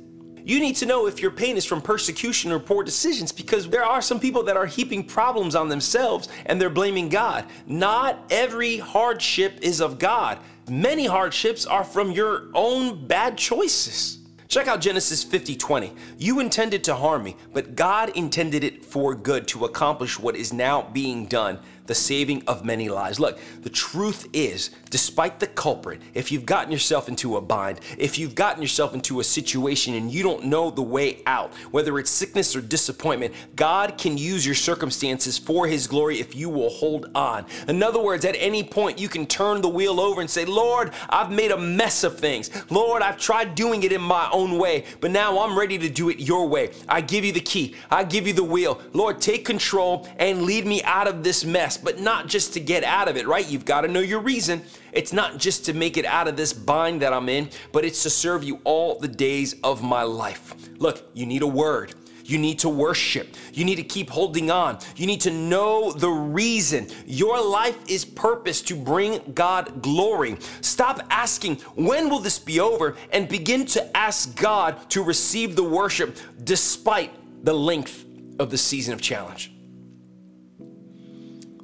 You 0.45 0.59
need 0.59 0.75
to 0.77 0.85
know 0.85 1.07
if 1.07 1.21
your 1.21 1.31
pain 1.31 1.55
is 1.55 1.65
from 1.65 1.81
persecution 1.81 2.51
or 2.51 2.59
poor 2.59 2.83
decisions 2.83 3.31
because 3.31 3.69
there 3.69 3.85
are 3.85 4.01
some 4.01 4.19
people 4.19 4.43
that 4.43 4.57
are 4.57 4.65
heaping 4.65 5.03
problems 5.03 5.55
on 5.55 5.69
themselves 5.69 6.27
and 6.45 6.59
they're 6.59 6.69
blaming 6.69 7.07
God. 7.07 7.45
Not 7.65 8.25
every 8.29 8.77
hardship 8.77 9.59
is 9.61 9.79
of 9.79 9.99
God. 9.99 10.39
Many 10.69 11.05
hardships 11.05 11.65
are 11.65 11.83
from 11.83 12.11
your 12.11 12.49
own 12.53 13.07
bad 13.07 13.37
choices. 13.37 14.19
Check 14.49 14.67
out 14.67 14.81
Genesis 14.81 15.23
50 15.23 15.55
20. 15.55 15.93
You 16.17 16.39
intended 16.39 16.83
to 16.83 16.95
harm 16.95 17.23
me, 17.23 17.37
but 17.53 17.75
God 17.75 18.09
intended 18.09 18.63
it 18.63 18.83
for 18.83 19.15
good 19.15 19.47
to 19.47 19.65
accomplish 19.65 20.19
what 20.19 20.35
is 20.35 20.53
now 20.53 20.83
being 20.93 21.25
done 21.25 21.59
the 21.85 21.95
saving 21.95 22.43
of 22.47 22.63
many 22.63 22.89
lives. 22.89 23.19
Look, 23.19 23.39
the 23.61 23.69
truth 23.69 24.27
is, 24.33 24.71
despite 24.89 25.39
the 25.39 25.47
culprit, 25.47 26.01
if 26.13 26.31
you've 26.31 26.45
gotten 26.45 26.71
yourself 26.71 27.09
into 27.09 27.37
a 27.37 27.41
bind, 27.41 27.79
if 27.97 28.17
you've 28.17 28.35
gotten 28.35 28.61
yourself 28.61 28.93
into 28.93 29.19
a 29.19 29.23
situation 29.23 29.93
and 29.95 30.11
you 30.11 30.23
don't 30.23 30.45
know 30.45 30.69
the 30.69 30.81
way 30.81 31.21
out, 31.25 31.53
whether 31.71 31.99
it's 31.99 32.09
sickness 32.09 32.55
or 32.55 32.61
disappointment, 32.61 33.33
God 33.55 33.97
can 33.97 34.17
use 34.17 34.45
your 34.45 34.55
circumstances 34.55 35.37
for 35.37 35.67
His 35.67 35.87
glory 35.87 36.19
if 36.19 36.35
you 36.35 36.49
will 36.49 36.69
hold 36.69 37.09
on. 37.15 37.45
In 37.67 37.83
other 37.83 38.01
words, 38.01 38.25
at 38.25 38.35
any 38.37 38.63
point, 38.63 38.99
you 38.99 39.09
can 39.09 39.25
turn 39.25 39.61
the 39.61 39.69
wheel 39.69 39.99
over 39.99 40.21
and 40.21 40.29
say, 40.29 40.45
Lord, 40.45 40.93
I've 41.09 41.31
made 41.31 41.51
a 41.51 41.57
mess 41.57 42.03
of 42.03 42.17
things. 42.17 42.49
Lord, 42.71 43.01
I've 43.01 43.17
tried 43.17 43.55
doing 43.55 43.83
it 43.83 43.91
in 43.91 44.01
my 44.01 44.29
own 44.31 44.57
way, 44.57 44.85
but 45.01 45.11
now 45.11 45.39
I'm 45.39 45.57
ready 45.57 45.77
to 45.79 45.89
do 45.89 46.09
it 46.09 46.19
your 46.19 46.47
way. 46.47 46.71
I 46.87 47.01
give 47.01 47.25
you 47.25 47.33
the 47.33 47.41
key, 47.41 47.75
I 47.91 48.03
give 48.03 48.27
you 48.27 48.33
the 48.33 48.43
wheel. 48.43 48.81
Lord, 48.93 49.19
take 49.19 49.45
control 49.45 50.07
and 50.17 50.43
lead 50.43 50.65
me 50.65 50.81
out 50.83 51.07
of 51.07 51.23
this 51.23 51.43
mess 51.43 51.72
but 51.77 51.99
not 51.99 52.27
just 52.27 52.53
to 52.53 52.59
get 52.59 52.83
out 52.83 53.07
of 53.07 53.17
it, 53.17 53.27
right? 53.27 53.47
You've 53.47 53.65
got 53.65 53.81
to 53.81 53.87
know 53.87 53.99
your 53.99 54.19
reason. 54.19 54.61
It's 54.91 55.13
not 55.13 55.37
just 55.37 55.65
to 55.65 55.73
make 55.73 55.97
it 55.97 56.05
out 56.05 56.27
of 56.27 56.35
this 56.35 56.53
bind 56.53 57.01
that 57.01 57.13
I'm 57.13 57.29
in, 57.29 57.49
but 57.71 57.85
it's 57.85 58.03
to 58.03 58.09
serve 58.09 58.43
you 58.43 58.59
all 58.63 58.99
the 58.99 59.07
days 59.07 59.55
of 59.63 59.83
my 59.83 60.03
life. 60.03 60.53
Look, 60.79 61.09
you 61.13 61.25
need 61.25 61.41
a 61.41 61.47
word. 61.47 61.95
You 62.25 62.37
need 62.37 62.59
to 62.59 62.69
worship. 62.69 63.35
You 63.53 63.65
need 63.65 63.75
to 63.75 63.83
keep 63.83 64.09
holding 64.09 64.49
on. 64.49 64.79
You 64.95 65.07
need 65.07 65.21
to 65.21 65.31
know 65.31 65.91
the 65.91 66.09
reason. 66.09 66.87
Your 67.05 67.43
life 67.43 67.77
is 67.87 68.05
purpose 68.05 68.61
to 68.63 68.75
bring 68.75 69.33
God 69.33 69.81
glory. 69.81 70.37
Stop 70.61 71.01
asking, 71.09 71.57
when 71.75 72.09
will 72.09 72.19
this 72.19 72.39
be 72.39 72.59
over? 72.59 72.95
And 73.11 73.27
begin 73.27 73.65
to 73.67 73.97
ask 73.97 74.35
God 74.39 74.89
to 74.91 75.03
receive 75.03 75.55
the 75.55 75.63
worship 75.63 76.17
despite 76.43 77.11
the 77.43 77.53
length 77.53 78.05
of 78.39 78.49
the 78.49 78.57
season 78.57 78.93
of 78.93 79.01
challenge. 79.01 79.52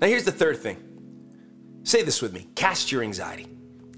Now, 0.02 0.08
here's 0.08 0.24
the 0.24 0.32
third 0.32 0.58
thing 0.58 0.78
Say 1.84 2.04
this 2.04 2.22
with 2.22 2.34
me 2.34 2.48
cast 2.56 2.92
your 2.92 3.04
anxiety. 3.04 3.48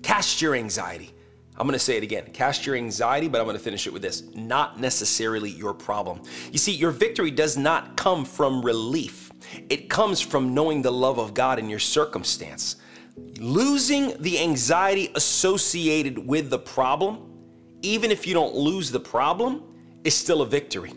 Cast 0.02 0.42
your 0.42 0.56
anxiety. 0.56 1.12
I'm 1.58 1.68
gonna 1.68 1.78
say 1.78 1.98
it 1.98 2.04
again 2.04 2.26
cast 2.34 2.66
your 2.66 2.76
anxiety, 2.76 3.28
but 3.28 3.40
I'm 3.40 3.46
gonna 3.46 3.60
finish 3.60 3.86
it 3.86 3.94
with 3.94 4.02
this 4.02 4.24
not 4.34 4.80
necessarily 4.80 5.50
your 5.50 5.74
problem. 5.74 6.22
You 6.52 6.58
see, 6.58 6.72
your 6.72 6.92
victory 6.92 7.32
does 7.32 7.58
not 7.58 7.98
come 7.98 8.26
from 8.26 8.64
relief, 8.64 9.32
it 9.70 9.90
comes 9.90 10.22
from 10.22 10.54
knowing 10.54 10.82
the 10.82 10.92
love 10.92 11.20
of 11.20 11.34
God 11.34 11.60
in 11.60 11.70
your 11.70 11.80
circumstance. 11.80 12.78
Losing 13.40 14.14
the 14.22 14.40
anxiety 14.40 15.12
associated 15.16 16.18
with 16.18 16.50
the 16.50 16.60
problem, 16.60 17.30
even 17.82 18.10
if 18.10 18.26
you 18.26 18.34
don't 18.34 18.56
lose 18.56 18.90
the 18.90 19.00
problem, 19.00 19.64
is 20.04 20.16
still 20.16 20.42
a 20.42 20.46
victory. 20.46 20.94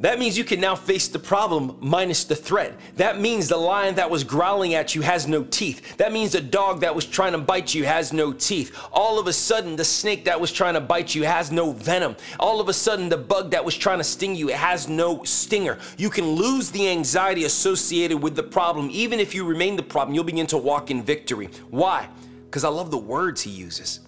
That 0.00 0.18
means 0.18 0.38
you 0.38 0.44
can 0.44 0.60
now 0.60 0.74
face 0.74 1.08
the 1.08 1.18
problem 1.18 1.76
minus 1.78 2.24
the 2.24 2.34
threat. 2.34 2.80
That 2.96 3.20
means 3.20 3.48
the 3.48 3.58
lion 3.58 3.96
that 3.96 4.10
was 4.10 4.24
growling 4.24 4.72
at 4.72 4.94
you 4.94 5.02
has 5.02 5.28
no 5.28 5.44
teeth. 5.44 5.98
That 5.98 6.10
means 6.10 6.32
the 6.32 6.40
dog 6.40 6.80
that 6.80 6.94
was 6.94 7.04
trying 7.04 7.32
to 7.32 7.38
bite 7.38 7.74
you 7.74 7.84
has 7.84 8.10
no 8.10 8.32
teeth. 8.32 8.74
All 8.92 9.18
of 9.18 9.26
a 9.26 9.32
sudden, 9.32 9.76
the 9.76 9.84
snake 9.84 10.24
that 10.24 10.40
was 10.40 10.52
trying 10.52 10.72
to 10.72 10.80
bite 10.80 11.14
you 11.14 11.24
has 11.24 11.52
no 11.52 11.72
venom. 11.72 12.16
All 12.38 12.62
of 12.62 12.70
a 12.70 12.72
sudden, 12.72 13.10
the 13.10 13.18
bug 13.18 13.50
that 13.50 13.62
was 13.62 13.76
trying 13.76 13.98
to 13.98 14.04
sting 14.04 14.34
you 14.34 14.48
it 14.48 14.56
has 14.56 14.88
no 14.88 15.22
stinger. 15.24 15.78
You 15.98 16.08
can 16.08 16.30
lose 16.30 16.70
the 16.70 16.88
anxiety 16.88 17.44
associated 17.44 18.16
with 18.16 18.36
the 18.36 18.42
problem. 18.42 18.88
Even 18.90 19.20
if 19.20 19.34
you 19.34 19.44
remain 19.44 19.76
the 19.76 19.82
problem, 19.82 20.14
you'll 20.14 20.24
begin 20.24 20.46
to 20.46 20.58
walk 20.58 20.90
in 20.90 21.02
victory. 21.02 21.50
Why? 21.68 22.08
Because 22.46 22.64
I 22.64 22.70
love 22.70 22.90
the 22.90 22.96
words 22.96 23.42
he 23.42 23.50
uses. 23.50 24.00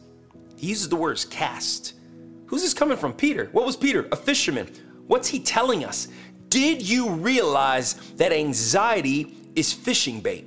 He 0.56 0.68
uses 0.68 0.88
the 0.88 0.96
words 0.96 1.26
cast. 1.26 1.92
Who's 2.46 2.62
this 2.62 2.72
coming 2.72 2.96
from? 2.96 3.12
Peter. 3.12 3.50
What 3.52 3.66
was 3.66 3.76
Peter? 3.76 4.08
A 4.10 4.16
fisherman. 4.16 4.70
What's 5.06 5.28
he 5.28 5.40
telling 5.40 5.84
us? 5.84 6.08
Did 6.48 6.82
you 6.82 7.10
realize 7.10 7.94
that 8.16 8.32
anxiety 8.32 9.34
is 9.54 9.72
fishing 9.72 10.20
bait? 10.20 10.46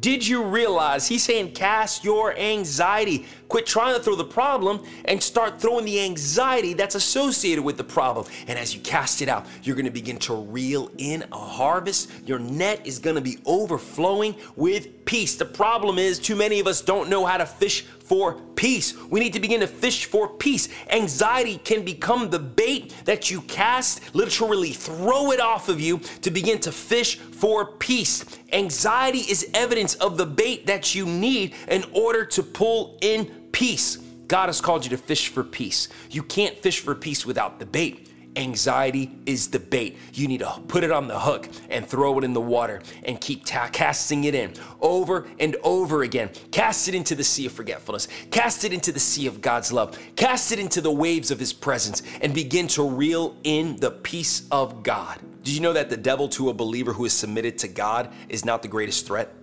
Did 0.00 0.26
you 0.26 0.42
realize 0.42 1.06
he's 1.06 1.22
saying 1.22 1.52
cast 1.52 2.04
your 2.04 2.36
anxiety? 2.36 3.26
Quit 3.50 3.66
trying 3.66 3.96
to 3.96 4.00
throw 4.00 4.14
the 4.14 4.24
problem 4.24 4.80
and 5.06 5.20
start 5.20 5.60
throwing 5.60 5.84
the 5.84 6.00
anxiety 6.00 6.72
that's 6.72 6.94
associated 6.94 7.64
with 7.64 7.76
the 7.76 7.84
problem. 7.84 8.24
And 8.46 8.56
as 8.56 8.76
you 8.76 8.80
cast 8.80 9.22
it 9.22 9.28
out, 9.28 9.44
you're 9.64 9.74
gonna 9.74 9.90
begin 9.90 10.18
to 10.20 10.34
reel 10.34 10.88
in 10.98 11.24
a 11.32 11.36
harvest. 11.36 12.10
Your 12.24 12.38
net 12.38 12.86
is 12.86 13.00
gonna 13.00 13.20
be 13.20 13.38
overflowing 13.44 14.36
with 14.54 15.04
peace. 15.04 15.34
The 15.34 15.46
problem 15.46 15.98
is, 15.98 16.20
too 16.20 16.36
many 16.36 16.60
of 16.60 16.68
us 16.68 16.80
don't 16.80 17.10
know 17.10 17.26
how 17.26 17.38
to 17.38 17.46
fish 17.46 17.84
for 18.10 18.34
peace. 18.54 18.96
We 19.08 19.20
need 19.20 19.32
to 19.34 19.40
begin 19.40 19.60
to 19.60 19.66
fish 19.66 20.04
for 20.04 20.28
peace. 20.28 20.68
Anxiety 20.88 21.58
can 21.58 21.84
become 21.84 22.30
the 22.30 22.38
bait 22.38 22.94
that 23.04 23.30
you 23.30 23.40
cast, 23.42 24.14
literally 24.14 24.72
throw 24.72 25.30
it 25.32 25.40
off 25.40 25.68
of 25.68 25.80
you 25.80 25.98
to 26.22 26.30
begin 26.30 26.58
to 26.60 26.72
fish 26.72 27.18
for 27.18 27.66
peace. 27.66 28.24
Anxiety 28.52 29.20
is 29.20 29.48
evidence 29.54 29.94
of 29.94 30.16
the 30.16 30.26
bait 30.26 30.66
that 30.66 30.94
you 30.94 31.06
need 31.06 31.54
in 31.68 31.84
order 31.92 32.24
to 32.24 32.42
pull 32.42 32.98
in 33.00 33.39
peace. 33.60 33.98
God 34.26 34.46
has 34.46 34.58
called 34.58 34.84
you 34.84 34.90
to 34.90 34.96
fish 34.96 35.28
for 35.28 35.44
peace. 35.44 35.90
You 36.10 36.22
can't 36.22 36.56
fish 36.62 36.80
for 36.80 36.94
peace 36.94 37.26
without 37.26 37.58
the 37.58 37.66
bait. 37.66 38.08
Anxiety 38.34 39.10
is 39.26 39.48
the 39.48 39.58
bait. 39.58 39.98
You 40.14 40.28
need 40.28 40.38
to 40.38 40.62
put 40.66 40.82
it 40.82 40.90
on 40.90 41.08
the 41.08 41.18
hook 41.18 41.46
and 41.68 41.86
throw 41.86 42.16
it 42.16 42.24
in 42.24 42.32
the 42.32 42.40
water 42.40 42.80
and 43.02 43.20
keep 43.20 43.44
ta- 43.44 43.68
casting 43.70 44.24
it 44.24 44.34
in 44.34 44.54
over 44.80 45.28
and 45.38 45.56
over 45.62 46.04
again. 46.04 46.30
Cast 46.52 46.88
it 46.88 46.94
into 46.94 47.14
the 47.14 47.22
sea 47.22 47.44
of 47.44 47.52
forgetfulness. 47.52 48.08
Cast 48.30 48.64
it 48.64 48.72
into 48.72 48.92
the 48.92 49.00
sea 49.00 49.26
of 49.26 49.42
God's 49.42 49.70
love. 49.70 49.98
Cast 50.16 50.52
it 50.52 50.58
into 50.58 50.80
the 50.80 50.90
waves 50.90 51.30
of 51.30 51.38
His 51.38 51.52
presence 51.52 52.02
and 52.22 52.32
begin 52.32 52.66
to 52.68 52.88
reel 52.88 53.36
in 53.44 53.76
the 53.76 53.90
peace 53.90 54.48
of 54.50 54.82
God. 54.82 55.18
Did 55.42 55.54
you 55.54 55.60
know 55.60 55.74
that 55.74 55.90
the 55.90 55.98
devil 55.98 56.30
to 56.30 56.48
a 56.48 56.54
believer 56.54 56.94
who 56.94 57.04
is 57.04 57.12
submitted 57.12 57.58
to 57.58 57.68
God 57.68 58.10
is 58.30 58.42
not 58.42 58.62
the 58.62 58.68
greatest 58.68 59.06
threat? 59.06 59.34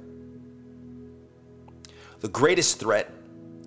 The 2.21 2.29
greatest 2.29 2.79
threat 2.79 3.11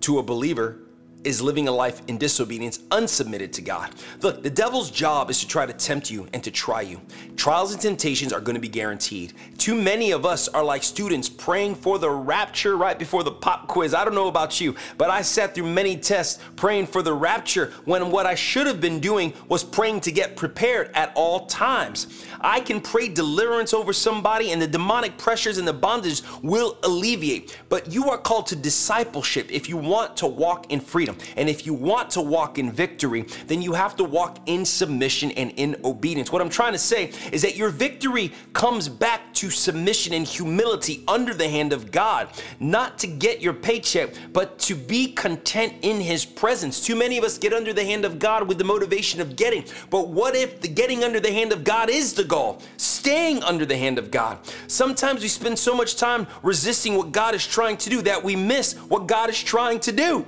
to 0.01 0.19
a 0.19 0.23
believer 0.23 0.79
is 1.25 1.43
living 1.43 1.69
a 1.69 1.73
life 1.73 2.01
in 2.09 2.17
disobedience, 2.17 2.79
unsubmitted 2.91 3.53
to 3.53 3.63
God. 3.63 3.95
Look, 4.23 4.43
the 4.43 4.51
devil's 4.51 4.91
job 4.91 5.31
is 5.31 5.41
to 5.41 5.47
try 5.47 5.67
to 5.67 5.73
tempt 5.73 6.11
you 6.11 6.27
and 6.33 6.43
to 6.43 6.51
try 6.51 6.81
you. 6.81 7.01
Trials 7.37 7.73
and 7.73 7.81
temptations 7.81 8.33
are 8.33 8.41
going 8.41 8.55
to 8.55 8.61
be 8.61 8.69
guaranteed. 8.69 9.35
Too 9.59 9.75
many 9.75 10.13
of 10.13 10.25
us 10.25 10.49
are 10.49 10.65
like 10.65 10.83
students 10.83 11.29
praying 11.29 11.75
for 11.75 11.99
the 11.99 12.11
rapture 12.11 12.77
right 12.77 12.99
before 12.99 13.23
the 13.23 13.33
pop 13.33 13.69
quiz. 13.69 13.93
I 13.93 14.05
don't 14.05 14.15
know 14.15 14.29
about 14.29 14.61
you, 14.61 14.75
but 14.97 15.11
I 15.11 15.23
sat 15.23 15.55
through 15.55 15.67
many 15.67 15.97
tests 15.97 16.43
praying 16.57 16.87
for 16.87 17.03
the 17.03 17.13
rapture 17.13 17.73
when 17.85 18.11
what 18.11 18.27
I 18.27 18.35
should 18.35 18.67
have 18.67 18.81
been 18.81 19.01
doing 19.01 19.35
was 19.49 19.63
praying 19.63 20.01
to 20.03 20.13
get 20.13 20.37
prepared 20.37 20.91
at 20.95 21.13
all 21.15 21.47
times. 21.47 22.25
I 22.41 22.61
can 22.61 22.81
pray 22.81 23.09
deliverance 23.09 23.75
over 23.75 23.93
somebody 23.93 24.53
and 24.53 24.63
the 24.63 24.67
demonic 24.67 25.19
pressures 25.19 25.59
and 25.59 25.69
the 25.69 25.73
bondage 25.73 26.23
will 26.43 26.79
alleviate. 26.83 27.59
But 27.69 27.93
you 27.93 28.09
are 28.09 28.19
called 28.19 28.47
to 28.49 28.57
discipleship 28.57 29.51
if 29.51 29.69
you 29.69 29.77
want 29.77 30.17
to 30.19 30.27
walk 30.27 30.73
in 30.73 30.81
freedom 30.81 31.10
freedom. 31.13 31.35
And 31.37 31.49
if 31.49 31.67
you 31.67 31.75
want 31.75 32.11
to 32.11 32.21
walk 32.21 32.59
in 32.59 32.71
victory, 32.71 33.23
then 33.47 33.63
you 33.63 33.73
have 33.73 33.97
to 33.97 34.05
walk 34.05 34.39
in 34.47 34.65
submission 34.65 35.31
and 35.33 35.53
in 35.57 35.77
obedience. 35.85 36.33
What 36.33 36.43
I'm 36.43 36.51
trying 36.51 36.73
to 36.73 36.79
say 36.79 37.13
is 37.33 37.43
that 37.43 37.57
your 37.57 37.71
victory 37.71 38.33
comes 38.53 38.89
back 38.89 39.33
to 39.35 39.51
submission 39.51 40.15
and 40.15 40.27
humility 40.27 41.03
under 41.09 41.35
the 41.35 41.49
hand 41.49 41.73
of 41.73 41.91
God, 41.91 42.29
not 42.59 42.99
to 42.99 43.07
get 43.07 43.41
your 43.41 43.53
paycheck, 43.53 44.11
but 44.33 44.59
to 44.61 44.75
be 44.75 45.13
content 45.13 45.75
in 45.83 46.01
His 46.01 46.25
presence. 46.25 46.85
Too 46.85 46.97
many 46.97 47.19
of 47.19 47.25
us 47.25 47.39
get 47.39 47.53
under 47.53 47.73
the 47.73 47.85
hand 47.85 48.05
of 48.05 48.19
God 48.19 48.49
with 48.49 48.59
the 48.59 48.65
motivation 48.65 49.21
of 49.21 49.37
getting. 49.37 49.65
But 49.89 50.09
what 50.09 50.35
if 50.35 50.61
the 50.61 50.69
getting 50.69 51.05
under 51.05 51.21
the 51.21 51.33
hand 51.33 51.53
of 51.53 51.65
God 51.65 51.91
is 51.91 52.15
the 52.15 52.25
goal? 52.25 52.61
Staying 52.77 53.43
under 53.43 53.65
the 53.65 53.77
hand 53.77 53.99
of 53.99 54.11
God. 54.11 54.39
Sometimes 54.67 55.23
we 55.23 55.29
spend 55.29 55.59
so 55.59 55.75
much 55.75 55.97
time 55.97 56.27
resisting 56.43 56.97
what 56.97 57.13
God 57.13 57.35
is 57.35 57.47
trying 57.47 57.77
to 57.79 57.91
do 57.91 58.03
that 58.03 58.23
we 58.23 58.37
miss 58.37 58.75
what 58.75 59.07
God 59.07 59.31
is 59.31 59.43
trying 59.43 59.81
to 59.81 59.93
do. 59.93 60.27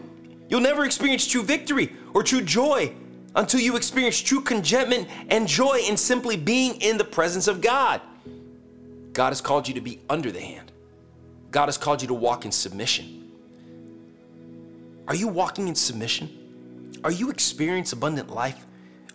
You'll 0.53 0.61
never 0.61 0.85
experience 0.85 1.27
true 1.27 1.43
victory 1.43 1.97
or 2.13 2.23
true 2.23 2.43
joy 2.43 2.93
until 3.35 3.59
you 3.59 3.75
experience 3.75 4.21
true 4.21 4.43
contentment 4.43 5.09
and 5.31 5.49
joy 5.49 5.81
in 5.89 5.97
simply 5.97 6.37
being 6.37 6.75
in 6.83 6.99
the 6.99 7.05
presence 7.05 7.49
of 7.49 7.63
God. 7.63 8.03
God 9.15 9.31
has 9.31 9.41
called 9.41 9.67
you 9.67 9.73
to 9.73 9.81
be 9.81 10.01
under 10.11 10.31
the 10.31 10.43
hand. 10.43 10.71
God 11.53 11.69
has 11.69 11.79
called 11.79 12.03
you 12.03 12.09
to 12.09 12.13
walk 12.13 12.45
in 12.45 12.53
submission. 12.53 13.31
Are 15.09 15.15
you 15.15 15.27
walking 15.27 15.69
in 15.69 15.75
submission? 15.75 16.99
Are 17.03 17.11
you 17.11 17.31
experiencing 17.31 17.99
abundant 17.99 18.29
life? 18.29 18.67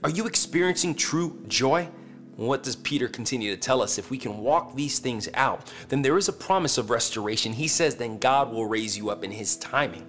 Are 0.04 0.10
you 0.10 0.26
experiencing 0.26 0.96
true 0.96 1.40
joy? 1.48 1.88
What 2.36 2.64
does 2.64 2.76
Peter 2.78 3.08
continue 3.08 3.52
to 3.54 3.62
tell 3.62 3.84
us? 3.84 4.00
If 4.00 4.10
we 4.10 4.18
can 4.18 4.40
walk 4.40 4.74
these 4.74 4.98
things 4.98 5.30
out, 5.36 5.72
then 5.90 6.02
there 6.02 6.18
is 6.18 6.30
a 6.30 6.34
promise 6.34 6.80
of 6.80 6.90
restoration. 6.90 7.54
He 7.54 7.68
says, 7.68 7.96
then 7.96 8.18
God 8.18 8.52
will 8.52 8.66
raise 8.66 8.98
you 8.98 9.12
up 9.12 9.24
in 9.24 9.30
his 9.30 9.56
timing. 9.58 10.08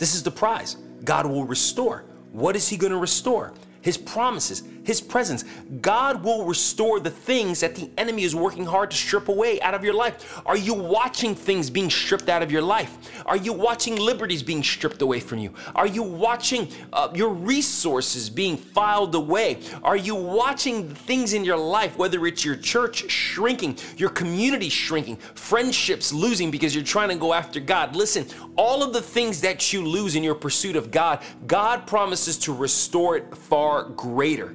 This 0.00 0.14
is 0.14 0.22
the 0.22 0.30
prize. 0.30 0.78
God 1.04 1.26
will 1.26 1.44
restore. 1.44 2.04
What 2.32 2.56
is 2.56 2.66
He 2.68 2.78
going 2.78 2.90
to 2.90 2.98
restore? 2.98 3.52
His 3.82 3.98
promises, 3.98 4.62
His 4.84 5.00
presence. 5.00 5.44
God 5.80 6.24
will 6.24 6.44
restore 6.44 7.00
the 7.00 7.10
things 7.10 7.60
that 7.60 7.74
the 7.74 7.90
enemy 7.98 8.24
is 8.24 8.34
working 8.34 8.64
hard 8.64 8.90
to 8.90 8.96
strip 8.96 9.28
away 9.28 9.60
out 9.60 9.74
of 9.74 9.84
your 9.84 9.94
life. 9.94 10.40
Are 10.46 10.56
you 10.56 10.74
watching 10.74 11.34
things 11.34 11.70
being 11.70 11.90
stripped 11.90 12.28
out 12.28 12.42
of 12.42 12.50
your 12.50 12.62
life? 12.62 12.96
Are 13.26 13.36
you 13.36 13.52
watching 13.52 13.96
liberties 13.96 14.42
being 14.42 14.62
stripped 14.62 15.02
away 15.02 15.20
from 15.20 15.38
you? 15.38 15.52
Are 15.74 15.86
you 15.86 16.02
watching 16.02 16.68
uh, 16.92 17.10
your 17.14 17.28
resources 17.28 18.30
being 18.30 18.56
filed 18.56 19.14
away? 19.14 19.58
Are 19.82 19.96
you 19.96 20.14
watching 20.14 20.88
things 20.94 21.32
in 21.32 21.44
your 21.44 21.56
life, 21.56 21.96
whether 21.98 22.26
it's 22.26 22.44
your 22.44 22.56
church 22.56 23.10
shrinking, 23.10 23.78
your 23.96 24.10
community 24.10 24.68
shrinking, 24.68 25.16
friendships 25.16 26.12
losing 26.12 26.50
because 26.50 26.74
you're 26.74 26.84
trying 26.84 27.10
to 27.10 27.16
go 27.16 27.32
after 27.32 27.60
God? 27.60 27.94
Listen, 27.94 28.26
all 28.56 28.82
of 28.82 28.92
the 28.92 29.02
things 29.02 29.40
that 29.42 29.72
you 29.72 29.86
lose 29.86 30.16
in 30.16 30.22
your 30.22 30.34
pursuit 30.34 30.76
of 30.76 30.90
God, 30.90 31.22
God 31.46 31.86
promises 31.86 32.38
to 32.38 32.52
restore 32.52 33.16
it 33.16 33.34
far 33.36 33.84
greater. 33.84 34.54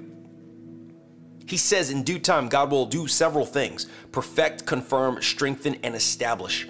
He 1.47 1.57
says 1.57 1.91
in 1.91 2.03
due 2.03 2.19
time, 2.19 2.49
God 2.49 2.71
will 2.71 2.85
do 2.85 3.07
several 3.07 3.45
things 3.45 3.87
perfect, 4.11 4.65
confirm, 4.65 5.21
strengthen, 5.21 5.75
and 5.83 5.95
establish. 5.95 6.67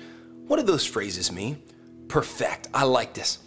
What 0.48 0.58
do 0.58 0.64
those 0.64 0.86
phrases 0.86 1.32
mean? 1.32 1.62
Perfect. 2.08 2.68
I 2.74 2.84
like 2.84 3.14
this. 3.14 3.40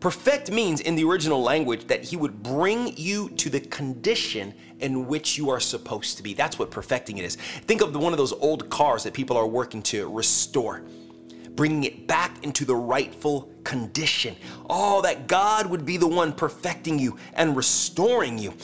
Perfect 0.00 0.50
means 0.50 0.80
in 0.80 0.96
the 0.96 1.04
original 1.04 1.40
language 1.40 1.86
that 1.86 2.02
he 2.02 2.16
would 2.16 2.42
bring 2.42 2.96
you 2.96 3.28
to 3.30 3.48
the 3.48 3.60
condition 3.60 4.52
in 4.80 5.06
which 5.06 5.38
you 5.38 5.48
are 5.48 5.60
supposed 5.60 6.16
to 6.16 6.24
be. 6.24 6.34
That's 6.34 6.58
what 6.58 6.72
perfecting 6.72 7.18
it 7.18 7.24
is. 7.24 7.36
Think 7.36 7.82
of 7.82 7.94
one 7.94 8.12
of 8.12 8.18
those 8.18 8.32
old 8.32 8.68
cars 8.68 9.04
that 9.04 9.14
people 9.14 9.36
are 9.36 9.46
working 9.46 9.80
to 9.82 10.10
restore 10.10 10.82
bringing 11.54 11.84
it 11.84 12.06
back 12.06 12.42
into 12.42 12.64
the 12.64 12.74
rightful 12.74 13.50
condition. 13.64 14.36
Oh, 14.68 15.02
that 15.02 15.26
God 15.26 15.66
would 15.66 15.84
be 15.84 15.96
the 15.96 16.06
one 16.06 16.32
perfecting 16.32 16.98
you 16.98 17.18
and 17.34 17.56
restoring 17.56 18.38
you. 18.38 18.54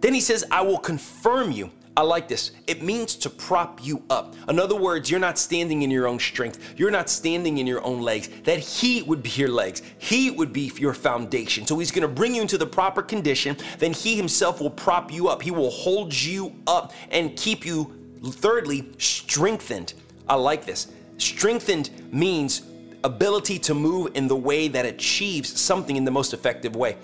Then 0.00 0.14
he 0.14 0.20
says, 0.20 0.44
I 0.50 0.62
will 0.62 0.78
confirm 0.78 1.52
you. 1.52 1.70
I 1.96 2.02
like 2.02 2.28
this. 2.28 2.52
It 2.66 2.82
means 2.82 3.14
to 3.16 3.28
prop 3.28 3.84
you 3.84 4.02
up. 4.08 4.34
In 4.48 4.58
other 4.58 4.76
words, 4.76 5.10
you're 5.10 5.20
not 5.20 5.38
standing 5.38 5.82
in 5.82 5.90
your 5.90 6.06
own 6.06 6.18
strength. 6.18 6.74
You're 6.78 6.90
not 6.90 7.10
standing 7.10 7.58
in 7.58 7.66
your 7.66 7.84
own 7.84 8.00
legs. 8.00 8.28
That 8.44 8.58
He 8.58 9.02
would 9.02 9.22
be 9.22 9.30
your 9.30 9.50
legs. 9.50 9.82
He 9.98 10.30
would 10.30 10.52
be 10.52 10.72
your 10.76 10.94
foundation. 10.94 11.66
So 11.66 11.78
He's 11.78 11.90
going 11.90 12.02
to 12.02 12.08
bring 12.08 12.34
you 12.34 12.42
into 12.42 12.56
the 12.56 12.66
proper 12.66 13.02
condition. 13.02 13.56
Then 13.78 13.92
He 13.92 14.16
Himself 14.16 14.60
will 14.60 14.70
prop 14.70 15.12
you 15.12 15.28
up. 15.28 15.42
He 15.42 15.50
will 15.50 15.70
hold 15.70 16.14
you 16.14 16.54
up 16.66 16.92
and 17.10 17.36
keep 17.36 17.66
you, 17.66 17.92
thirdly, 18.24 18.88
strengthened. 18.98 19.94
I 20.28 20.36
like 20.36 20.64
this. 20.64 20.92
Strengthened 21.18 21.90
means 22.12 22.62
ability 23.02 23.58
to 23.58 23.74
move 23.74 24.12
in 24.14 24.28
the 24.28 24.36
way 24.36 24.68
that 24.68 24.86
achieves 24.86 25.60
something 25.60 25.96
in 25.96 26.04
the 26.04 26.10
most 26.10 26.32
effective 26.32 26.76
way. 26.76 26.96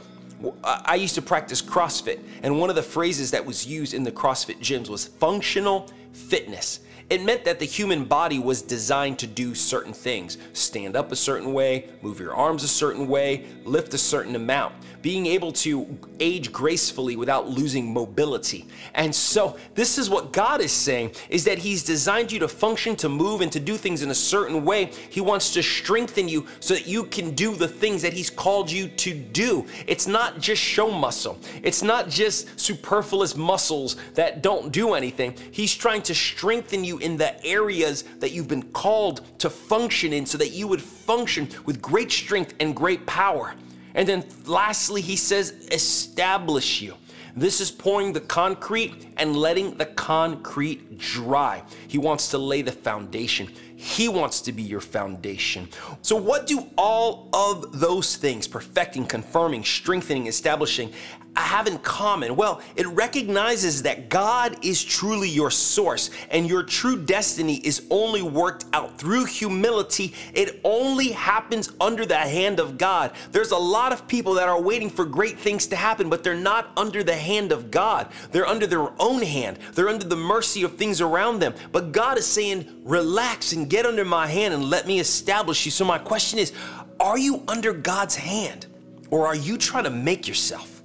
I 0.62 0.96
used 0.96 1.14
to 1.14 1.22
practice 1.22 1.62
CrossFit, 1.62 2.20
and 2.42 2.58
one 2.60 2.70
of 2.70 2.76
the 2.76 2.82
phrases 2.82 3.30
that 3.30 3.44
was 3.44 3.66
used 3.66 3.94
in 3.94 4.04
the 4.04 4.12
CrossFit 4.12 4.58
gyms 4.58 4.88
was 4.88 5.06
functional 5.06 5.90
fitness. 6.12 6.80
It 7.08 7.22
meant 7.22 7.44
that 7.44 7.60
the 7.60 7.64
human 7.64 8.04
body 8.04 8.40
was 8.40 8.62
designed 8.62 9.20
to 9.20 9.26
do 9.26 9.54
certain 9.54 9.92
things 9.92 10.38
stand 10.52 10.96
up 10.96 11.12
a 11.12 11.16
certain 11.16 11.52
way, 11.52 11.88
move 12.02 12.18
your 12.18 12.34
arms 12.34 12.64
a 12.64 12.68
certain 12.68 13.06
way, 13.06 13.46
lift 13.64 13.94
a 13.94 13.98
certain 13.98 14.34
amount 14.34 14.74
being 15.06 15.26
able 15.26 15.52
to 15.52 15.86
age 16.18 16.50
gracefully 16.50 17.14
without 17.14 17.48
losing 17.48 17.92
mobility. 17.92 18.66
And 18.94 19.14
so, 19.14 19.56
this 19.76 19.98
is 19.98 20.10
what 20.10 20.32
God 20.32 20.60
is 20.60 20.72
saying 20.72 21.12
is 21.28 21.44
that 21.44 21.58
he's 21.58 21.84
designed 21.84 22.32
you 22.32 22.40
to 22.40 22.48
function, 22.48 22.96
to 22.96 23.08
move 23.08 23.40
and 23.40 23.52
to 23.52 23.60
do 23.60 23.76
things 23.76 24.02
in 24.02 24.10
a 24.10 24.14
certain 24.16 24.64
way. 24.64 24.86
He 25.08 25.20
wants 25.20 25.52
to 25.52 25.62
strengthen 25.62 26.28
you 26.28 26.48
so 26.58 26.74
that 26.74 26.88
you 26.88 27.04
can 27.04 27.36
do 27.36 27.54
the 27.54 27.68
things 27.68 28.02
that 28.02 28.14
he's 28.14 28.30
called 28.30 28.68
you 28.68 28.88
to 28.88 29.14
do. 29.14 29.64
It's 29.86 30.08
not 30.08 30.40
just 30.40 30.60
show 30.60 30.90
muscle. 30.90 31.38
It's 31.62 31.84
not 31.84 32.08
just 32.08 32.58
superfluous 32.58 33.36
muscles 33.36 33.94
that 34.14 34.42
don't 34.42 34.72
do 34.72 34.94
anything. 34.94 35.36
He's 35.52 35.72
trying 35.72 36.02
to 36.02 36.16
strengthen 36.16 36.82
you 36.96 37.06
in 37.06 37.16
the 37.16 37.44
areas 37.44 38.02
that 38.20 38.32
you've 38.32 38.48
been 38.48 38.62
called 38.72 39.22
to 39.38 39.50
function 39.50 40.12
in 40.12 40.26
so 40.26 40.38
that 40.38 40.48
you 40.48 40.66
would 40.68 40.82
function 40.82 41.48
with 41.64 41.80
great 41.80 42.10
strength 42.10 42.54
and 42.60 42.74
great 42.74 43.06
power. 43.06 43.54
And 43.94 44.08
then 44.08 44.24
lastly, 44.44 45.00
he 45.00 45.16
says, 45.16 45.68
establish 45.70 46.82
you. 46.82 46.94
This 47.34 47.60
is 47.60 47.70
pouring 47.70 48.14
the 48.14 48.20
concrete 48.20 49.08
and 49.18 49.36
letting 49.36 49.76
the 49.76 49.84
concrete 49.84 50.96
dry. 50.96 51.62
He 51.86 51.98
wants 51.98 52.28
to 52.30 52.38
lay 52.38 52.62
the 52.62 52.72
foundation. 52.72 53.48
He 53.76 54.08
wants 54.08 54.40
to 54.42 54.52
be 54.52 54.62
your 54.62 54.80
foundation. 54.80 55.68
So, 56.00 56.16
what 56.16 56.46
do 56.46 56.66
all 56.78 57.28
of 57.34 57.78
those 57.78 58.16
things, 58.16 58.48
perfecting, 58.48 59.04
confirming, 59.04 59.64
strengthening, 59.64 60.28
establishing, 60.28 60.94
have 61.40 61.66
in 61.66 61.78
common? 61.78 62.36
Well, 62.36 62.60
it 62.76 62.86
recognizes 62.88 63.82
that 63.82 64.08
God 64.08 64.64
is 64.64 64.82
truly 64.82 65.28
your 65.28 65.50
source 65.50 66.10
and 66.30 66.48
your 66.48 66.62
true 66.62 66.96
destiny 66.96 67.56
is 67.56 67.86
only 67.90 68.22
worked 68.22 68.64
out 68.72 68.98
through 68.98 69.26
humility. 69.26 70.14
It 70.34 70.60
only 70.64 71.10
happens 71.10 71.72
under 71.80 72.06
the 72.06 72.16
hand 72.16 72.60
of 72.60 72.78
God. 72.78 73.12
There's 73.32 73.50
a 73.50 73.56
lot 73.56 73.92
of 73.92 74.08
people 74.08 74.34
that 74.34 74.48
are 74.48 74.60
waiting 74.60 74.90
for 74.90 75.04
great 75.04 75.38
things 75.38 75.66
to 75.68 75.76
happen, 75.76 76.08
but 76.08 76.24
they're 76.24 76.34
not 76.34 76.70
under 76.76 77.02
the 77.02 77.16
hand 77.16 77.52
of 77.52 77.70
God. 77.70 78.08
They're 78.32 78.46
under 78.46 78.66
their 78.66 78.88
own 79.00 79.22
hand, 79.22 79.58
they're 79.72 79.88
under 79.88 80.06
the 80.06 80.16
mercy 80.16 80.62
of 80.62 80.76
things 80.76 81.00
around 81.00 81.40
them. 81.40 81.54
But 81.72 81.92
God 81.92 82.18
is 82.18 82.26
saying, 82.26 82.82
relax 82.84 83.52
and 83.52 83.68
get 83.68 83.86
under 83.86 84.04
my 84.04 84.26
hand 84.26 84.54
and 84.54 84.70
let 84.70 84.86
me 84.86 85.00
establish 85.00 85.64
you. 85.64 85.70
So, 85.70 85.84
my 85.84 85.98
question 85.98 86.38
is, 86.38 86.52
are 86.98 87.18
you 87.18 87.42
under 87.48 87.72
God's 87.72 88.16
hand 88.16 88.66
or 89.10 89.26
are 89.26 89.34
you 89.34 89.58
trying 89.58 89.84
to 89.84 89.90
make 89.90 90.26
yourself? 90.26 90.75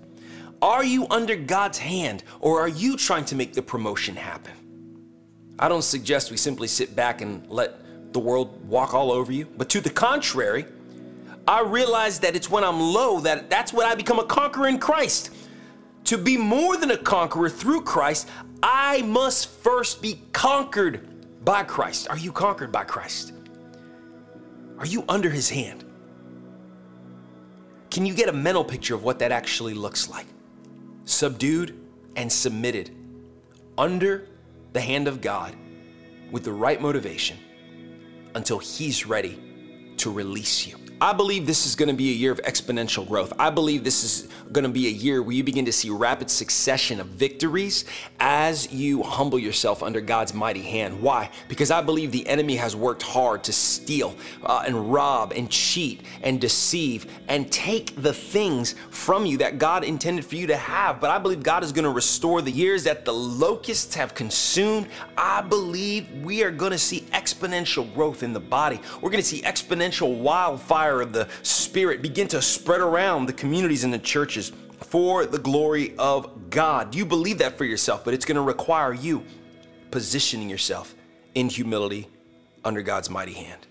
Are 0.61 0.83
you 0.83 1.07
under 1.09 1.35
God's 1.35 1.79
hand 1.79 2.23
or 2.39 2.61
are 2.61 2.67
you 2.67 2.95
trying 2.95 3.25
to 3.25 3.35
make 3.35 3.53
the 3.53 3.61
promotion 3.61 4.15
happen? 4.15 4.53
I 5.57 5.67
don't 5.67 5.81
suggest 5.81 6.29
we 6.29 6.37
simply 6.37 6.67
sit 6.67 6.95
back 6.95 7.21
and 7.21 7.47
let 7.49 8.13
the 8.13 8.19
world 8.19 8.67
walk 8.67 8.93
all 8.93 9.11
over 9.11 9.31
you, 9.31 9.45
but 9.57 9.69
to 9.69 9.81
the 9.81 9.89
contrary, 9.89 10.65
I 11.47 11.61
realize 11.61 12.19
that 12.19 12.35
it's 12.35 12.49
when 12.49 12.63
I'm 12.63 12.79
low 12.79 13.19
that 13.21 13.49
that's 13.49 13.73
when 13.73 13.87
I 13.87 13.95
become 13.95 14.19
a 14.19 14.25
conqueror 14.25 14.67
in 14.67 14.77
Christ. 14.77 15.33
To 16.05 16.17
be 16.17 16.37
more 16.37 16.77
than 16.77 16.91
a 16.91 16.97
conqueror 16.97 17.49
through 17.49 17.81
Christ, 17.81 18.27
I 18.61 19.01
must 19.01 19.49
first 19.49 20.01
be 20.01 20.21
conquered 20.33 21.43
by 21.43 21.63
Christ. 21.63 22.09
Are 22.09 22.17
you 22.17 22.31
conquered 22.31 22.71
by 22.71 22.83
Christ? 22.83 23.33
Are 24.77 24.85
you 24.85 25.03
under 25.09 25.29
his 25.29 25.49
hand? 25.49 25.85
Can 27.89 28.05
you 28.05 28.13
get 28.13 28.29
a 28.29 28.33
mental 28.33 28.63
picture 28.63 28.93
of 28.93 29.03
what 29.03 29.19
that 29.19 29.31
actually 29.31 29.73
looks 29.73 30.09
like? 30.09 30.27
Subdued, 31.11 31.77
and 32.15 32.31
submitted 32.31 32.91
under 33.77 34.27
the 34.73 34.81
hand 34.81 35.07
of 35.07 35.21
God 35.21 35.55
with 36.31 36.43
the 36.43 36.51
right 36.51 36.81
motivation 36.81 37.37
until 38.35 38.59
He's 38.59 39.05
ready 39.05 39.93
to 39.97 40.11
release 40.11 40.67
you. 40.67 40.80
I 41.03 41.13
believe 41.13 41.47
this 41.47 41.65
is 41.65 41.75
going 41.75 41.89
to 41.89 41.95
be 41.95 42.11
a 42.11 42.13
year 42.13 42.31
of 42.31 42.39
exponential 42.43 43.07
growth. 43.07 43.33
I 43.39 43.49
believe 43.49 43.83
this 43.83 44.03
is 44.03 44.27
going 44.51 44.65
to 44.65 44.69
be 44.69 44.85
a 44.85 44.91
year 44.91 45.23
where 45.23 45.33
you 45.33 45.43
begin 45.43 45.65
to 45.65 45.71
see 45.71 45.89
rapid 45.89 46.29
succession 46.29 46.99
of 46.99 47.07
victories 47.07 47.85
as 48.19 48.71
you 48.71 49.01
humble 49.01 49.39
yourself 49.39 49.81
under 49.81 49.99
God's 49.99 50.35
mighty 50.35 50.61
hand. 50.61 51.01
Why? 51.01 51.31
Because 51.47 51.71
I 51.71 51.81
believe 51.81 52.11
the 52.11 52.27
enemy 52.27 52.55
has 52.57 52.75
worked 52.75 53.01
hard 53.01 53.43
to 53.45 53.51
steal 53.51 54.15
uh, 54.43 54.61
and 54.63 54.93
rob 54.93 55.33
and 55.35 55.49
cheat 55.49 56.03
and 56.21 56.39
deceive 56.39 57.07
and 57.27 57.51
take 57.51 57.99
the 57.99 58.13
things 58.13 58.75
from 58.91 59.25
you 59.25 59.39
that 59.39 59.57
God 59.57 59.83
intended 59.83 60.23
for 60.23 60.35
you 60.35 60.45
to 60.45 60.57
have. 60.57 61.01
But 61.01 61.09
I 61.09 61.17
believe 61.17 61.41
God 61.41 61.63
is 61.63 61.71
going 61.71 61.85
to 61.85 61.89
restore 61.89 62.43
the 62.43 62.51
years 62.51 62.83
that 62.83 63.05
the 63.05 63.13
locusts 63.13 63.95
have 63.95 64.13
consumed. 64.13 64.87
I 65.17 65.41
believe 65.41 66.11
we 66.21 66.43
are 66.43 66.51
going 66.51 66.73
to 66.73 66.77
see 66.77 67.01
exponential 67.11 67.91
growth 67.95 68.21
in 68.21 68.33
the 68.33 68.39
body. 68.39 68.79
We're 69.01 69.09
going 69.09 69.23
to 69.23 69.27
see 69.27 69.41
exponential 69.41 70.19
wildfire 70.19 70.90
fire 70.91 71.01
of 71.01 71.13
the 71.13 71.27
Spirit 71.43 72.01
begin 72.01 72.27
to 72.27 72.41
spread 72.41 72.81
around 72.81 73.25
the 73.25 73.33
communities 73.33 73.83
and 73.85 73.93
the 73.93 73.99
churches 73.99 74.51
for 74.81 75.25
the 75.25 75.37
glory 75.37 75.95
of 75.97 76.49
God. 76.49 76.93
You 76.93 77.05
believe 77.05 77.37
that 77.37 77.57
for 77.57 77.63
yourself, 77.63 78.03
but 78.03 78.13
it's 78.13 78.25
going 78.25 78.35
to 78.35 78.41
require 78.41 78.93
you 78.93 79.23
positioning 79.89 80.49
yourself 80.49 80.93
in 81.33 81.47
humility 81.47 82.09
under 82.65 82.81
God's 82.81 83.09
mighty 83.09 83.33
hand. 83.33 83.67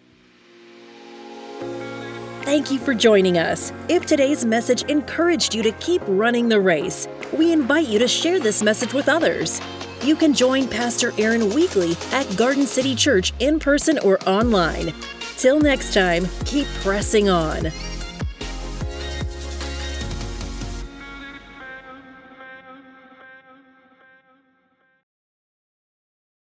Thank 2.43 2.71
you 2.71 2.79
for 2.79 2.95
joining 2.95 3.37
us. 3.37 3.71
If 3.89 4.07
today's 4.07 4.47
message 4.47 4.83
encouraged 4.85 5.55
you 5.55 5.63
to 5.63 5.73
keep 5.73 6.01
running 6.07 6.49
the 6.49 6.59
race, 6.59 7.07
we 7.37 7.53
invite 7.53 7.87
you 7.87 7.99
to 7.99 8.09
share 8.09 8.41
this 8.41 8.63
message 8.63 8.95
with 8.95 9.11
others. 9.11 9.61
You 10.03 10.17
can 10.17 10.33
join 10.33 10.67
Pastor 10.67 11.13
Aaron 11.19 11.55
weekly 11.55 11.93
at 12.13 12.25
Garden 12.39 12.67
City 12.67 12.95
Church 12.95 13.35
in 13.41 13.59
person 13.59 13.99
or 13.99 14.19
online. 14.27 14.95
Till 15.41 15.59
next 15.59 15.95
time, 15.95 16.29
keep 16.45 16.67
pressing 16.83 17.31
on. 17.31 17.73